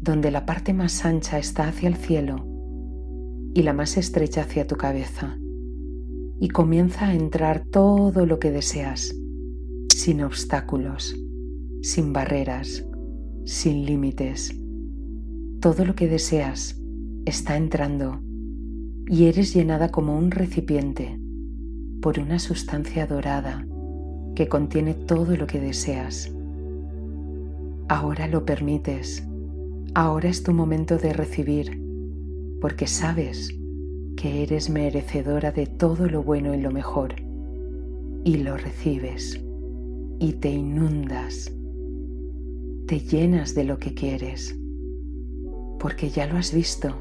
donde 0.00 0.32
la 0.32 0.44
parte 0.44 0.74
más 0.74 1.04
ancha 1.04 1.38
está 1.38 1.68
hacia 1.68 1.88
el 1.88 1.94
cielo 1.94 2.49
y 3.54 3.62
la 3.62 3.72
más 3.72 3.96
estrecha 3.96 4.42
hacia 4.42 4.66
tu 4.66 4.76
cabeza. 4.76 5.38
Y 6.38 6.48
comienza 6.48 7.08
a 7.08 7.14
entrar 7.14 7.64
todo 7.70 8.26
lo 8.26 8.38
que 8.38 8.50
deseas, 8.50 9.14
sin 9.88 10.22
obstáculos, 10.22 11.16
sin 11.82 12.12
barreras, 12.12 12.86
sin 13.44 13.84
límites. 13.84 14.56
Todo 15.60 15.84
lo 15.84 15.94
que 15.94 16.08
deseas 16.08 16.80
está 17.26 17.56
entrando 17.56 18.20
y 19.06 19.24
eres 19.24 19.52
llenada 19.52 19.90
como 19.90 20.16
un 20.16 20.30
recipiente 20.30 21.20
por 22.00 22.18
una 22.18 22.38
sustancia 22.38 23.06
dorada 23.06 23.66
que 24.34 24.48
contiene 24.48 24.94
todo 24.94 25.36
lo 25.36 25.46
que 25.46 25.60
deseas. 25.60 26.32
Ahora 27.88 28.28
lo 28.28 28.44
permites, 28.44 29.26
ahora 29.94 30.28
es 30.28 30.42
tu 30.42 30.52
momento 30.52 30.96
de 30.96 31.12
recibir, 31.12 31.79
porque 32.60 32.86
sabes 32.86 33.54
que 34.16 34.42
eres 34.42 34.68
merecedora 34.68 35.50
de 35.50 35.66
todo 35.66 36.06
lo 36.06 36.22
bueno 36.22 36.54
y 36.54 36.60
lo 36.60 36.70
mejor, 36.70 37.14
y 38.24 38.36
lo 38.36 38.56
recibes, 38.56 39.40
y 40.18 40.34
te 40.34 40.50
inundas, 40.50 41.50
te 42.86 43.00
llenas 43.00 43.54
de 43.54 43.64
lo 43.64 43.78
que 43.78 43.94
quieres, 43.94 44.58
porque 45.78 46.10
ya 46.10 46.26
lo 46.26 46.36
has 46.36 46.52
visto 46.52 46.94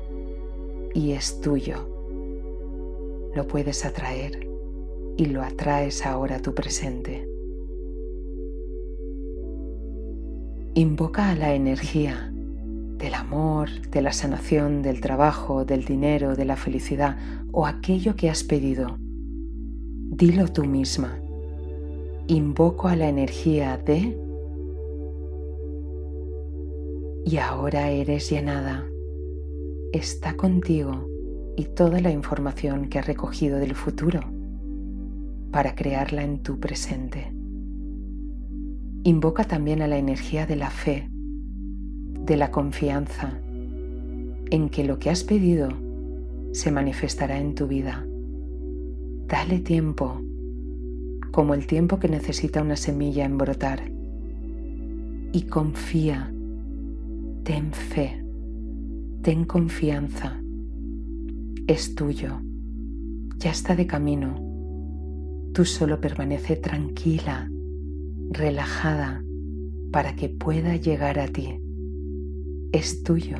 y 0.94 1.12
es 1.12 1.42
tuyo. 1.42 1.90
Lo 3.36 3.46
puedes 3.48 3.86
atraer 3.86 4.48
y 5.18 5.26
lo 5.26 5.44
atraes 5.44 6.06
ahora 6.06 6.38
a 6.38 6.42
tu 6.42 6.56
presente. 6.56 7.28
Invoca 10.76 11.32
a 11.32 11.36
la 11.36 11.54
energía 11.54 12.34
del 13.00 13.14
amor, 13.14 13.70
de 13.90 14.02
la 14.02 14.12
sanación, 14.12 14.82
del 14.82 15.00
trabajo, 15.00 15.64
del 15.64 15.86
dinero, 15.86 16.36
de 16.36 16.46
la 16.46 16.58
felicidad 16.58 17.18
o 17.52 17.66
aquello 17.66 18.16
que 18.16 18.30
has 18.30 18.44
pedido. 18.44 18.98
Dilo 19.00 20.50
tú 20.50 20.66
misma. 20.66 21.18
Invoco 22.28 22.90
a 22.90 22.96
la 22.96 23.08
energía 23.08 23.78
de... 23.78 24.18
Y 27.26 27.38
ahora 27.38 27.90
eres 27.90 28.30
llenada. 28.30 28.86
Está 29.94 30.36
contigo 30.36 31.08
y 31.56 31.64
toda 31.66 32.02
la 32.02 32.12
información 32.12 32.90
que 32.90 33.00
has 33.00 33.08
recogido 33.08 33.60
del 33.60 33.76
futuro 33.76 34.20
para 35.52 35.74
crearla 35.74 36.24
en 36.24 36.44
tu 36.44 36.60
presente. 36.60 37.34
Invoca 39.04 39.46
también 39.46 39.82
a 39.82 39.88
la 39.88 39.98
energía 39.98 40.46
de 40.46 40.56
la 40.58 40.70
fe, 40.70 41.10
de 42.14 42.38
la 42.38 42.52
confianza, 42.52 43.40
en 44.50 44.70
que 44.70 44.84
lo 44.84 45.00
que 45.00 45.10
has 45.10 45.24
pedido 45.24 45.70
se 46.52 46.72
manifestará 46.72 47.40
en 47.40 47.56
tu 47.56 47.68
vida. 47.68 48.06
Dale 49.28 49.60
tiempo, 49.60 50.22
como 51.32 51.54
el 51.54 51.68
tiempo 51.68 52.00
que 52.00 52.10
necesita 52.10 52.62
una 52.62 52.76
semilla 52.76 53.26
en 53.26 53.38
brotar. 53.38 53.92
Y 55.32 55.44
confía, 55.44 56.34
ten 57.44 57.72
fe, 57.72 58.24
ten 59.22 59.46
confianza. 59.46 60.42
Es 61.68 61.94
tuyo, 61.94 62.42
ya 63.38 63.52
está 63.52 63.76
de 63.76 63.86
camino 63.86 64.50
Tú 65.54 65.66
solo 65.66 66.00
permanece 66.00 66.56
tranquila, 66.56 67.50
relajada, 68.30 69.24
para 69.92 70.16
que 70.16 70.30
pueda 70.30 70.76
llegar 70.76 71.20
a 71.20 71.28
ti. 71.28 71.60
Es 72.72 73.02
tuyo, 73.02 73.38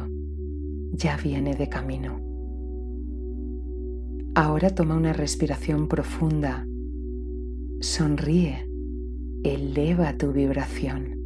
ya 0.92 1.16
viene 1.16 1.54
de 1.54 1.70
camino. 1.70 2.20
Ahora 4.34 4.74
toma 4.74 4.96
una 4.96 5.14
respiración 5.14 5.88
profunda. 5.88 6.68
Sonríe, 7.80 8.68
eleva 9.44 10.18
tu 10.18 10.32
vibración. 10.32 11.20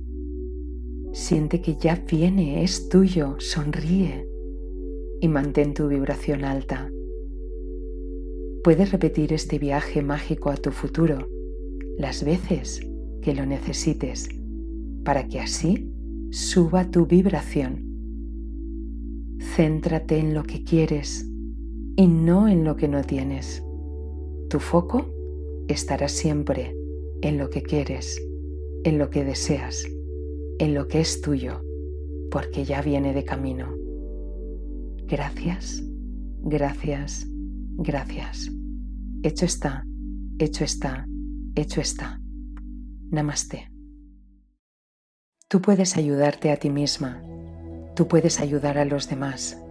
Siente 1.14 1.62
que 1.62 1.78
ya 1.78 2.04
viene, 2.06 2.66
es 2.66 2.90
tuyo, 2.90 3.38
sonríe 3.40 4.28
y 5.22 5.30
mantén 5.30 5.74
tu 5.74 5.88
vibración 5.88 6.44
alta. 6.44 6.92
Puedes 8.66 8.92
repetir 8.92 9.32
este 9.32 9.60
viaje 9.60 10.02
mágico 10.02 10.50
a 10.50 10.58
tu 10.58 10.72
futuro 10.72 11.30
las 11.98 12.26
veces 12.26 12.82
que 13.22 13.34
lo 13.34 13.46
necesites 13.46 14.28
para 15.06 15.26
que 15.30 15.40
así 15.40 15.90
suba 16.32 16.92
tu 16.92 17.06
vibración. 17.06 17.93
Céntrate 19.40 20.18
en 20.18 20.34
lo 20.34 20.44
que 20.44 20.64
quieres 20.64 21.28
y 21.96 22.08
no 22.08 22.48
en 22.48 22.64
lo 22.64 22.76
que 22.76 22.88
no 22.88 23.04
tienes. 23.04 23.64
Tu 24.50 24.60
foco 24.60 25.06
estará 25.68 26.08
siempre 26.08 26.76
en 27.22 27.38
lo 27.38 27.50
que 27.50 27.62
quieres, 27.62 28.22
en 28.84 28.98
lo 28.98 29.10
que 29.10 29.24
deseas, 29.24 29.86
en 30.60 30.74
lo 30.74 30.88
que 30.88 31.02
es 31.02 31.22
tuyo, 31.22 31.62
porque 32.32 32.66
ya 32.66 32.82
viene 32.82 33.14
de 33.14 33.24
camino. 33.24 33.76
Gracias, 35.08 35.84
gracias, 36.42 37.28
Gracias. 37.76 38.52
Hecho 39.24 39.46
está, 39.46 39.86
hecho 40.38 40.64
está, 40.64 41.08
hecho 41.56 41.82
está. 41.82 42.22
Namaste. 43.10 43.72
Tú 45.48 45.62
puedes 45.62 45.98
ayudarte 45.98 46.52
a 46.52 46.58
ti 46.58 46.70
misma. 46.70 47.24
Tú 47.96 48.08
puedes 48.08 48.40
ayudar 48.40 48.80
a 48.80 48.86
los 48.86 49.08
demás. 49.08 49.62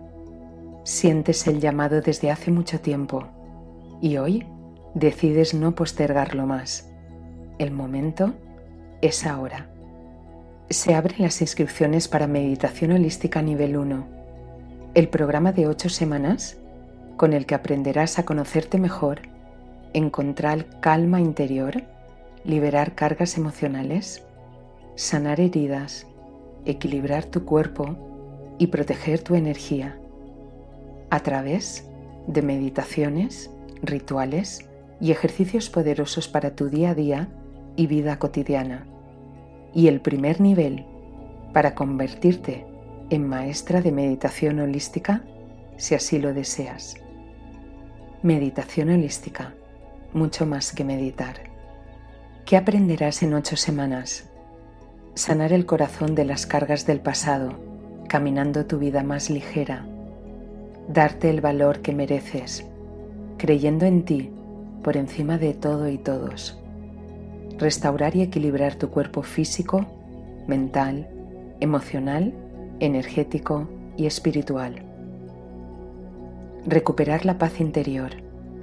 Sientes 0.84 1.46
el 1.48 1.60
llamado 1.60 2.00
desde 2.00 2.30
hace 2.30 2.52
mucho 2.52 2.80
tiempo 2.80 3.26
y 4.00 4.16
hoy 4.16 4.46
decides 4.94 5.54
no 5.54 5.74
postergarlo 5.74 6.46
más. 6.46 6.88
El 7.58 7.72
momento 7.72 8.32
es 9.00 9.26
ahora. 9.26 9.66
Se 10.70 10.94
abren 10.94 11.22
las 11.22 11.40
inscripciones 11.40 12.06
para 12.06 12.28
Meditación 12.28 12.92
Holística 12.92 13.42
Nivel 13.42 13.76
1, 13.76 14.06
el 14.94 15.08
programa 15.08 15.50
de 15.50 15.66
ocho 15.66 15.88
semanas 15.88 16.58
con 17.16 17.32
el 17.32 17.44
que 17.44 17.56
aprenderás 17.56 18.20
a 18.20 18.24
conocerte 18.24 18.78
mejor, 18.78 19.22
encontrar 19.94 20.80
calma 20.80 21.20
interior, 21.20 21.82
liberar 22.44 22.94
cargas 22.94 23.36
emocionales, 23.36 24.24
sanar 24.94 25.40
heridas, 25.40 26.06
equilibrar 26.64 27.24
tu 27.24 27.44
cuerpo 27.44 28.11
y 28.62 28.68
proteger 28.68 29.20
tu 29.20 29.34
energía 29.34 29.98
a 31.10 31.18
través 31.18 31.84
de 32.28 32.42
meditaciones, 32.42 33.50
rituales 33.82 34.70
y 35.00 35.10
ejercicios 35.10 35.68
poderosos 35.68 36.28
para 36.28 36.54
tu 36.54 36.68
día 36.68 36.90
a 36.90 36.94
día 36.94 37.28
y 37.74 37.88
vida 37.88 38.20
cotidiana. 38.20 38.86
Y 39.74 39.88
el 39.88 40.00
primer 40.00 40.40
nivel 40.40 40.86
para 41.52 41.74
convertirte 41.74 42.64
en 43.10 43.26
maestra 43.26 43.82
de 43.82 43.90
meditación 43.90 44.60
holística 44.60 45.24
si 45.76 45.96
así 45.96 46.20
lo 46.20 46.32
deseas. 46.32 46.98
Meditación 48.22 48.90
holística, 48.90 49.54
mucho 50.12 50.46
más 50.46 50.72
que 50.72 50.84
meditar. 50.84 51.50
¿Qué 52.46 52.56
aprenderás 52.56 53.24
en 53.24 53.34
ocho 53.34 53.56
semanas? 53.56 54.30
Sanar 55.14 55.52
el 55.52 55.66
corazón 55.66 56.14
de 56.14 56.26
las 56.26 56.46
cargas 56.46 56.86
del 56.86 57.00
pasado, 57.00 57.71
caminando 58.12 58.66
tu 58.66 58.78
vida 58.78 59.02
más 59.02 59.30
ligera. 59.30 59.86
Darte 60.86 61.30
el 61.30 61.40
valor 61.40 61.80
que 61.80 61.94
mereces, 61.94 62.62
creyendo 63.38 63.86
en 63.86 64.04
ti 64.04 64.28
por 64.82 64.98
encima 64.98 65.38
de 65.38 65.54
todo 65.54 65.88
y 65.88 65.96
todos. 65.96 66.60
Restaurar 67.56 68.14
y 68.14 68.20
equilibrar 68.20 68.74
tu 68.74 68.90
cuerpo 68.90 69.22
físico, 69.22 69.86
mental, 70.46 71.08
emocional, 71.60 72.34
energético 72.80 73.66
y 73.96 74.04
espiritual 74.04 74.84
recuperar 76.66 77.24
la 77.24 77.38
paz 77.38 77.60
interior, 77.60 78.10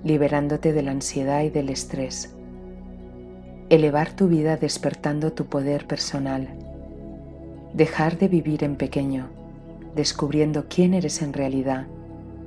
liberándote 0.04 0.74
de 0.74 0.84
la 0.84 0.92
ansiedad 0.92 1.42
y 1.42 1.50
del 1.50 1.70
estrés. 1.70 2.34
Elevar 3.70 4.14
tu 4.14 4.28
vida 4.28 4.58
despertando 4.58 5.34
tu 5.34 5.48
poder 5.48 5.86
personal. 5.86 6.48
Dejar 7.74 8.18
de 8.18 8.30
vivir 8.30 8.64
en 8.64 8.78
pequeño, 8.78 9.39
descubriendo 9.96 10.66
quién 10.70 10.94
eres 10.94 11.22
en 11.22 11.34
realidad 11.34 11.88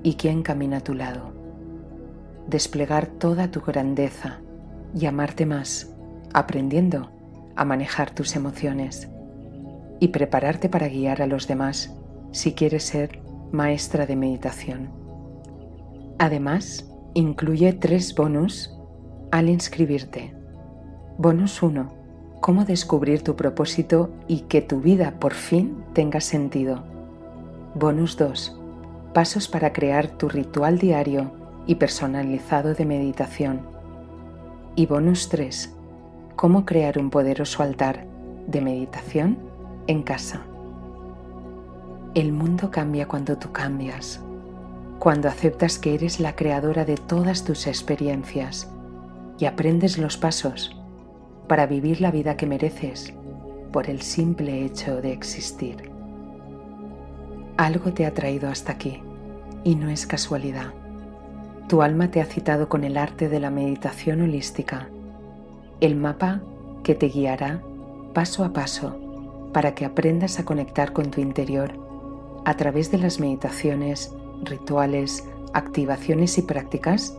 y 0.02 0.14
quién 0.14 0.42
camina 0.42 0.78
a 0.78 0.80
tu 0.80 0.94
lado. 0.94 1.32
Desplegar 2.46 3.06
toda 3.06 3.50
tu 3.50 3.60
grandeza 3.60 4.40
y 4.94 5.06
amarte 5.06 5.46
más, 5.46 5.94
aprendiendo 6.32 7.10
a 7.56 7.64
manejar 7.64 8.10
tus 8.14 8.36
emociones 8.36 9.08
y 10.00 10.08
prepararte 10.08 10.68
para 10.68 10.88
guiar 10.88 11.22
a 11.22 11.26
los 11.26 11.46
demás 11.46 11.94
si 12.32 12.54
quieres 12.54 12.84
ser 12.84 13.20
maestra 13.52 14.06
de 14.06 14.16
meditación. 14.16 14.90
Además, 16.18 16.90
incluye 17.14 17.72
tres 17.72 18.14
bonus 18.14 18.76
al 19.30 19.48
inscribirte. 19.48 20.34
Bonus 21.18 21.62
1. 21.62 21.92
Cómo 22.40 22.64
descubrir 22.64 23.22
tu 23.22 23.36
propósito 23.36 24.10
y 24.26 24.40
que 24.42 24.62
tu 24.62 24.80
vida 24.80 25.18
por 25.20 25.34
fin 25.34 25.84
tenga 25.92 26.20
sentido. 26.20 26.91
Bonus 27.74 28.18
2. 28.18 28.54
Pasos 29.14 29.48
para 29.48 29.72
crear 29.72 30.06
tu 30.06 30.28
ritual 30.28 30.78
diario 30.78 31.32
y 31.66 31.76
personalizado 31.76 32.74
de 32.74 32.84
meditación. 32.84 33.62
Y 34.76 34.84
bonus 34.84 35.30
3. 35.30 35.72
Cómo 36.36 36.66
crear 36.66 36.98
un 36.98 37.08
poderoso 37.08 37.62
altar 37.62 38.04
de 38.46 38.60
meditación 38.60 39.38
en 39.86 40.02
casa. 40.02 40.42
El 42.14 42.34
mundo 42.34 42.70
cambia 42.70 43.08
cuando 43.08 43.38
tú 43.38 43.52
cambias, 43.52 44.20
cuando 44.98 45.28
aceptas 45.28 45.78
que 45.78 45.94
eres 45.94 46.20
la 46.20 46.36
creadora 46.36 46.84
de 46.84 46.98
todas 46.98 47.42
tus 47.42 47.66
experiencias 47.66 48.70
y 49.38 49.46
aprendes 49.46 49.96
los 49.96 50.18
pasos 50.18 50.76
para 51.48 51.66
vivir 51.66 52.02
la 52.02 52.10
vida 52.10 52.36
que 52.36 52.46
mereces 52.46 53.14
por 53.72 53.88
el 53.88 54.02
simple 54.02 54.62
hecho 54.62 55.00
de 55.00 55.14
existir. 55.14 55.91
Algo 57.62 57.92
te 57.92 58.06
ha 58.06 58.12
traído 58.12 58.48
hasta 58.48 58.72
aquí 58.72 59.00
y 59.62 59.76
no 59.76 59.88
es 59.88 60.04
casualidad. 60.04 60.72
Tu 61.68 61.80
alma 61.80 62.10
te 62.10 62.20
ha 62.20 62.24
citado 62.24 62.68
con 62.68 62.82
el 62.82 62.96
arte 62.96 63.28
de 63.28 63.38
la 63.38 63.50
meditación 63.50 64.20
holística, 64.20 64.88
el 65.80 65.94
mapa 65.94 66.40
que 66.82 66.96
te 66.96 67.06
guiará 67.06 67.62
paso 68.14 68.42
a 68.42 68.52
paso 68.52 68.96
para 69.52 69.76
que 69.76 69.84
aprendas 69.84 70.40
a 70.40 70.44
conectar 70.44 70.92
con 70.92 71.12
tu 71.12 71.20
interior 71.20 71.70
a 72.44 72.56
través 72.56 72.90
de 72.90 72.98
las 72.98 73.20
meditaciones, 73.20 74.12
rituales, 74.42 75.22
activaciones 75.52 76.38
y 76.38 76.42
prácticas 76.42 77.16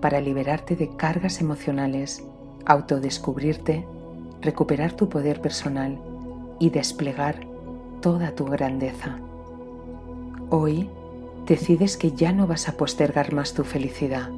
para 0.00 0.20
liberarte 0.20 0.76
de 0.76 0.94
cargas 0.94 1.40
emocionales, 1.40 2.22
autodescubrirte, 2.64 3.84
recuperar 4.40 4.92
tu 4.92 5.08
poder 5.08 5.40
personal 5.40 5.98
y 6.60 6.70
desplegar 6.70 7.40
toda 8.00 8.36
tu 8.36 8.44
grandeza. 8.44 9.18
Hoy 10.50 10.88
decides 11.46 11.96
que 11.96 12.12
ya 12.12 12.32
no 12.32 12.46
vas 12.46 12.68
a 12.68 12.76
postergar 12.76 13.32
más 13.32 13.54
tu 13.54 13.64
felicidad 13.64 14.30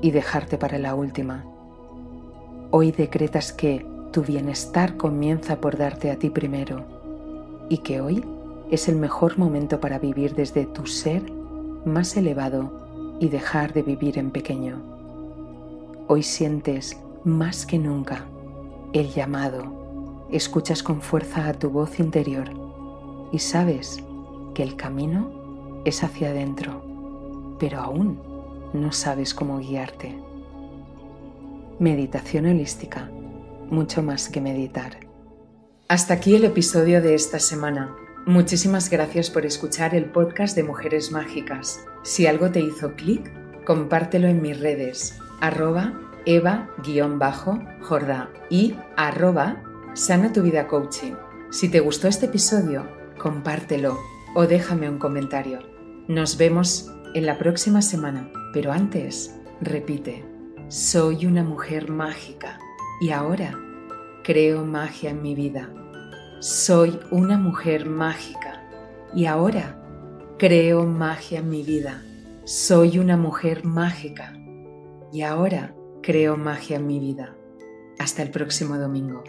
y 0.00 0.12
dejarte 0.12 0.56
para 0.56 0.78
la 0.78 0.94
última. 0.94 1.44
Hoy 2.70 2.92
decretas 2.92 3.52
que 3.52 3.84
tu 4.12 4.22
bienestar 4.22 4.96
comienza 4.96 5.60
por 5.60 5.76
darte 5.76 6.10
a 6.10 6.16
ti 6.16 6.30
primero 6.30 6.84
y 7.68 7.78
que 7.78 8.00
hoy 8.00 8.24
es 8.70 8.88
el 8.88 8.96
mejor 8.96 9.36
momento 9.36 9.80
para 9.80 9.98
vivir 9.98 10.34
desde 10.34 10.64
tu 10.64 10.86
ser 10.86 11.22
más 11.84 12.16
elevado 12.16 13.16
y 13.20 13.28
dejar 13.28 13.72
de 13.72 13.82
vivir 13.82 14.18
en 14.18 14.30
pequeño. 14.30 14.80
Hoy 16.06 16.22
sientes 16.22 16.96
más 17.24 17.66
que 17.66 17.78
nunca 17.78 18.24
el 18.92 19.08
llamado, 19.12 20.26
escuchas 20.30 20.82
con 20.82 21.02
fuerza 21.02 21.48
a 21.48 21.54
tu 21.54 21.68
voz 21.70 21.98
interior 21.98 22.48
y 23.32 23.40
sabes 23.40 24.02
que 24.54 24.62
el 24.62 24.76
camino 24.76 25.37
es 25.84 26.04
hacia 26.04 26.30
adentro, 26.30 27.56
pero 27.58 27.80
aún 27.80 28.20
no 28.72 28.92
sabes 28.92 29.34
cómo 29.34 29.58
guiarte. 29.58 30.18
Meditación 31.78 32.46
holística, 32.46 33.10
mucho 33.70 34.02
más 34.02 34.28
que 34.28 34.40
meditar. 34.40 34.98
Hasta 35.88 36.14
aquí 36.14 36.34
el 36.34 36.44
episodio 36.44 37.00
de 37.00 37.14
esta 37.14 37.38
semana. 37.38 37.94
Muchísimas 38.26 38.90
gracias 38.90 39.30
por 39.30 39.46
escuchar 39.46 39.94
el 39.94 40.06
podcast 40.06 40.54
de 40.54 40.64
Mujeres 40.64 41.12
Mágicas. 41.12 41.80
Si 42.02 42.26
algo 42.26 42.50
te 42.50 42.60
hizo 42.60 42.94
clic, 42.94 43.32
compártelo 43.64 44.28
en 44.28 44.42
mis 44.42 44.60
redes, 44.60 45.18
arroba 45.40 45.98
eva-jorda 46.26 48.28
y 48.50 48.74
arroba 48.96 49.62
sana 49.94 50.32
tu 50.32 50.42
vida 50.42 50.66
coaching. 50.66 51.14
Si 51.50 51.70
te 51.70 51.80
gustó 51.80 52.08
este 52.08 52.26
episodio, 52.26 52.86
compártelo 53.18 53.98
o 54.34 54.46
déjame 54.46 54.88
un 54.88 54.98
comentario. 54.98 55.60
Nos 56.08 56.36
vemos 56.36 56.90
en 57.14 57.26
la 57.26 57.38
próxima 57.38 57.82
semana, 57.82 58.30
pero 58.52 58.72
antes, 58.72 59.34
repite, 59.60 60.24
soy 60.68 61.26
una 61.26 61.42
mujer 61.42 61.90
mágica 61.90 62.58
y 63.00 63.10
ahora 63.10 63.58
creo 64.22 64.64
magia 64.64 65.10
en 65.10 65.22
mi 65.22 65.34
vida. 65.34 65.72
Soy 66.40 66.98
una 67.10 67.38
mujer 67.38 67.86
mágica 67.86 68.62
y 69.14 69.26
ahora 69.26 69.80
creo 70.38 70.86
magia 70.86 71.40
en 71.40 71.50
mi 71.50 71.62
vida. 71.62 72.02
Soy 72.44 72.98
una 72.98 73.16
mujer 73.16 73.64
mágica 73.64 74.34
y 75.12 75.22
ahora 75.22 75.74
creo 76.02 76.36
magia 76.36 76.76
en 76.76 76.86
mi 76.86 76.98
vida. 76.98 77.34
Hasta 77.98 78.22
el 78.22 78.30
próximo 78.30 78.78
domingo. 78.78 79.24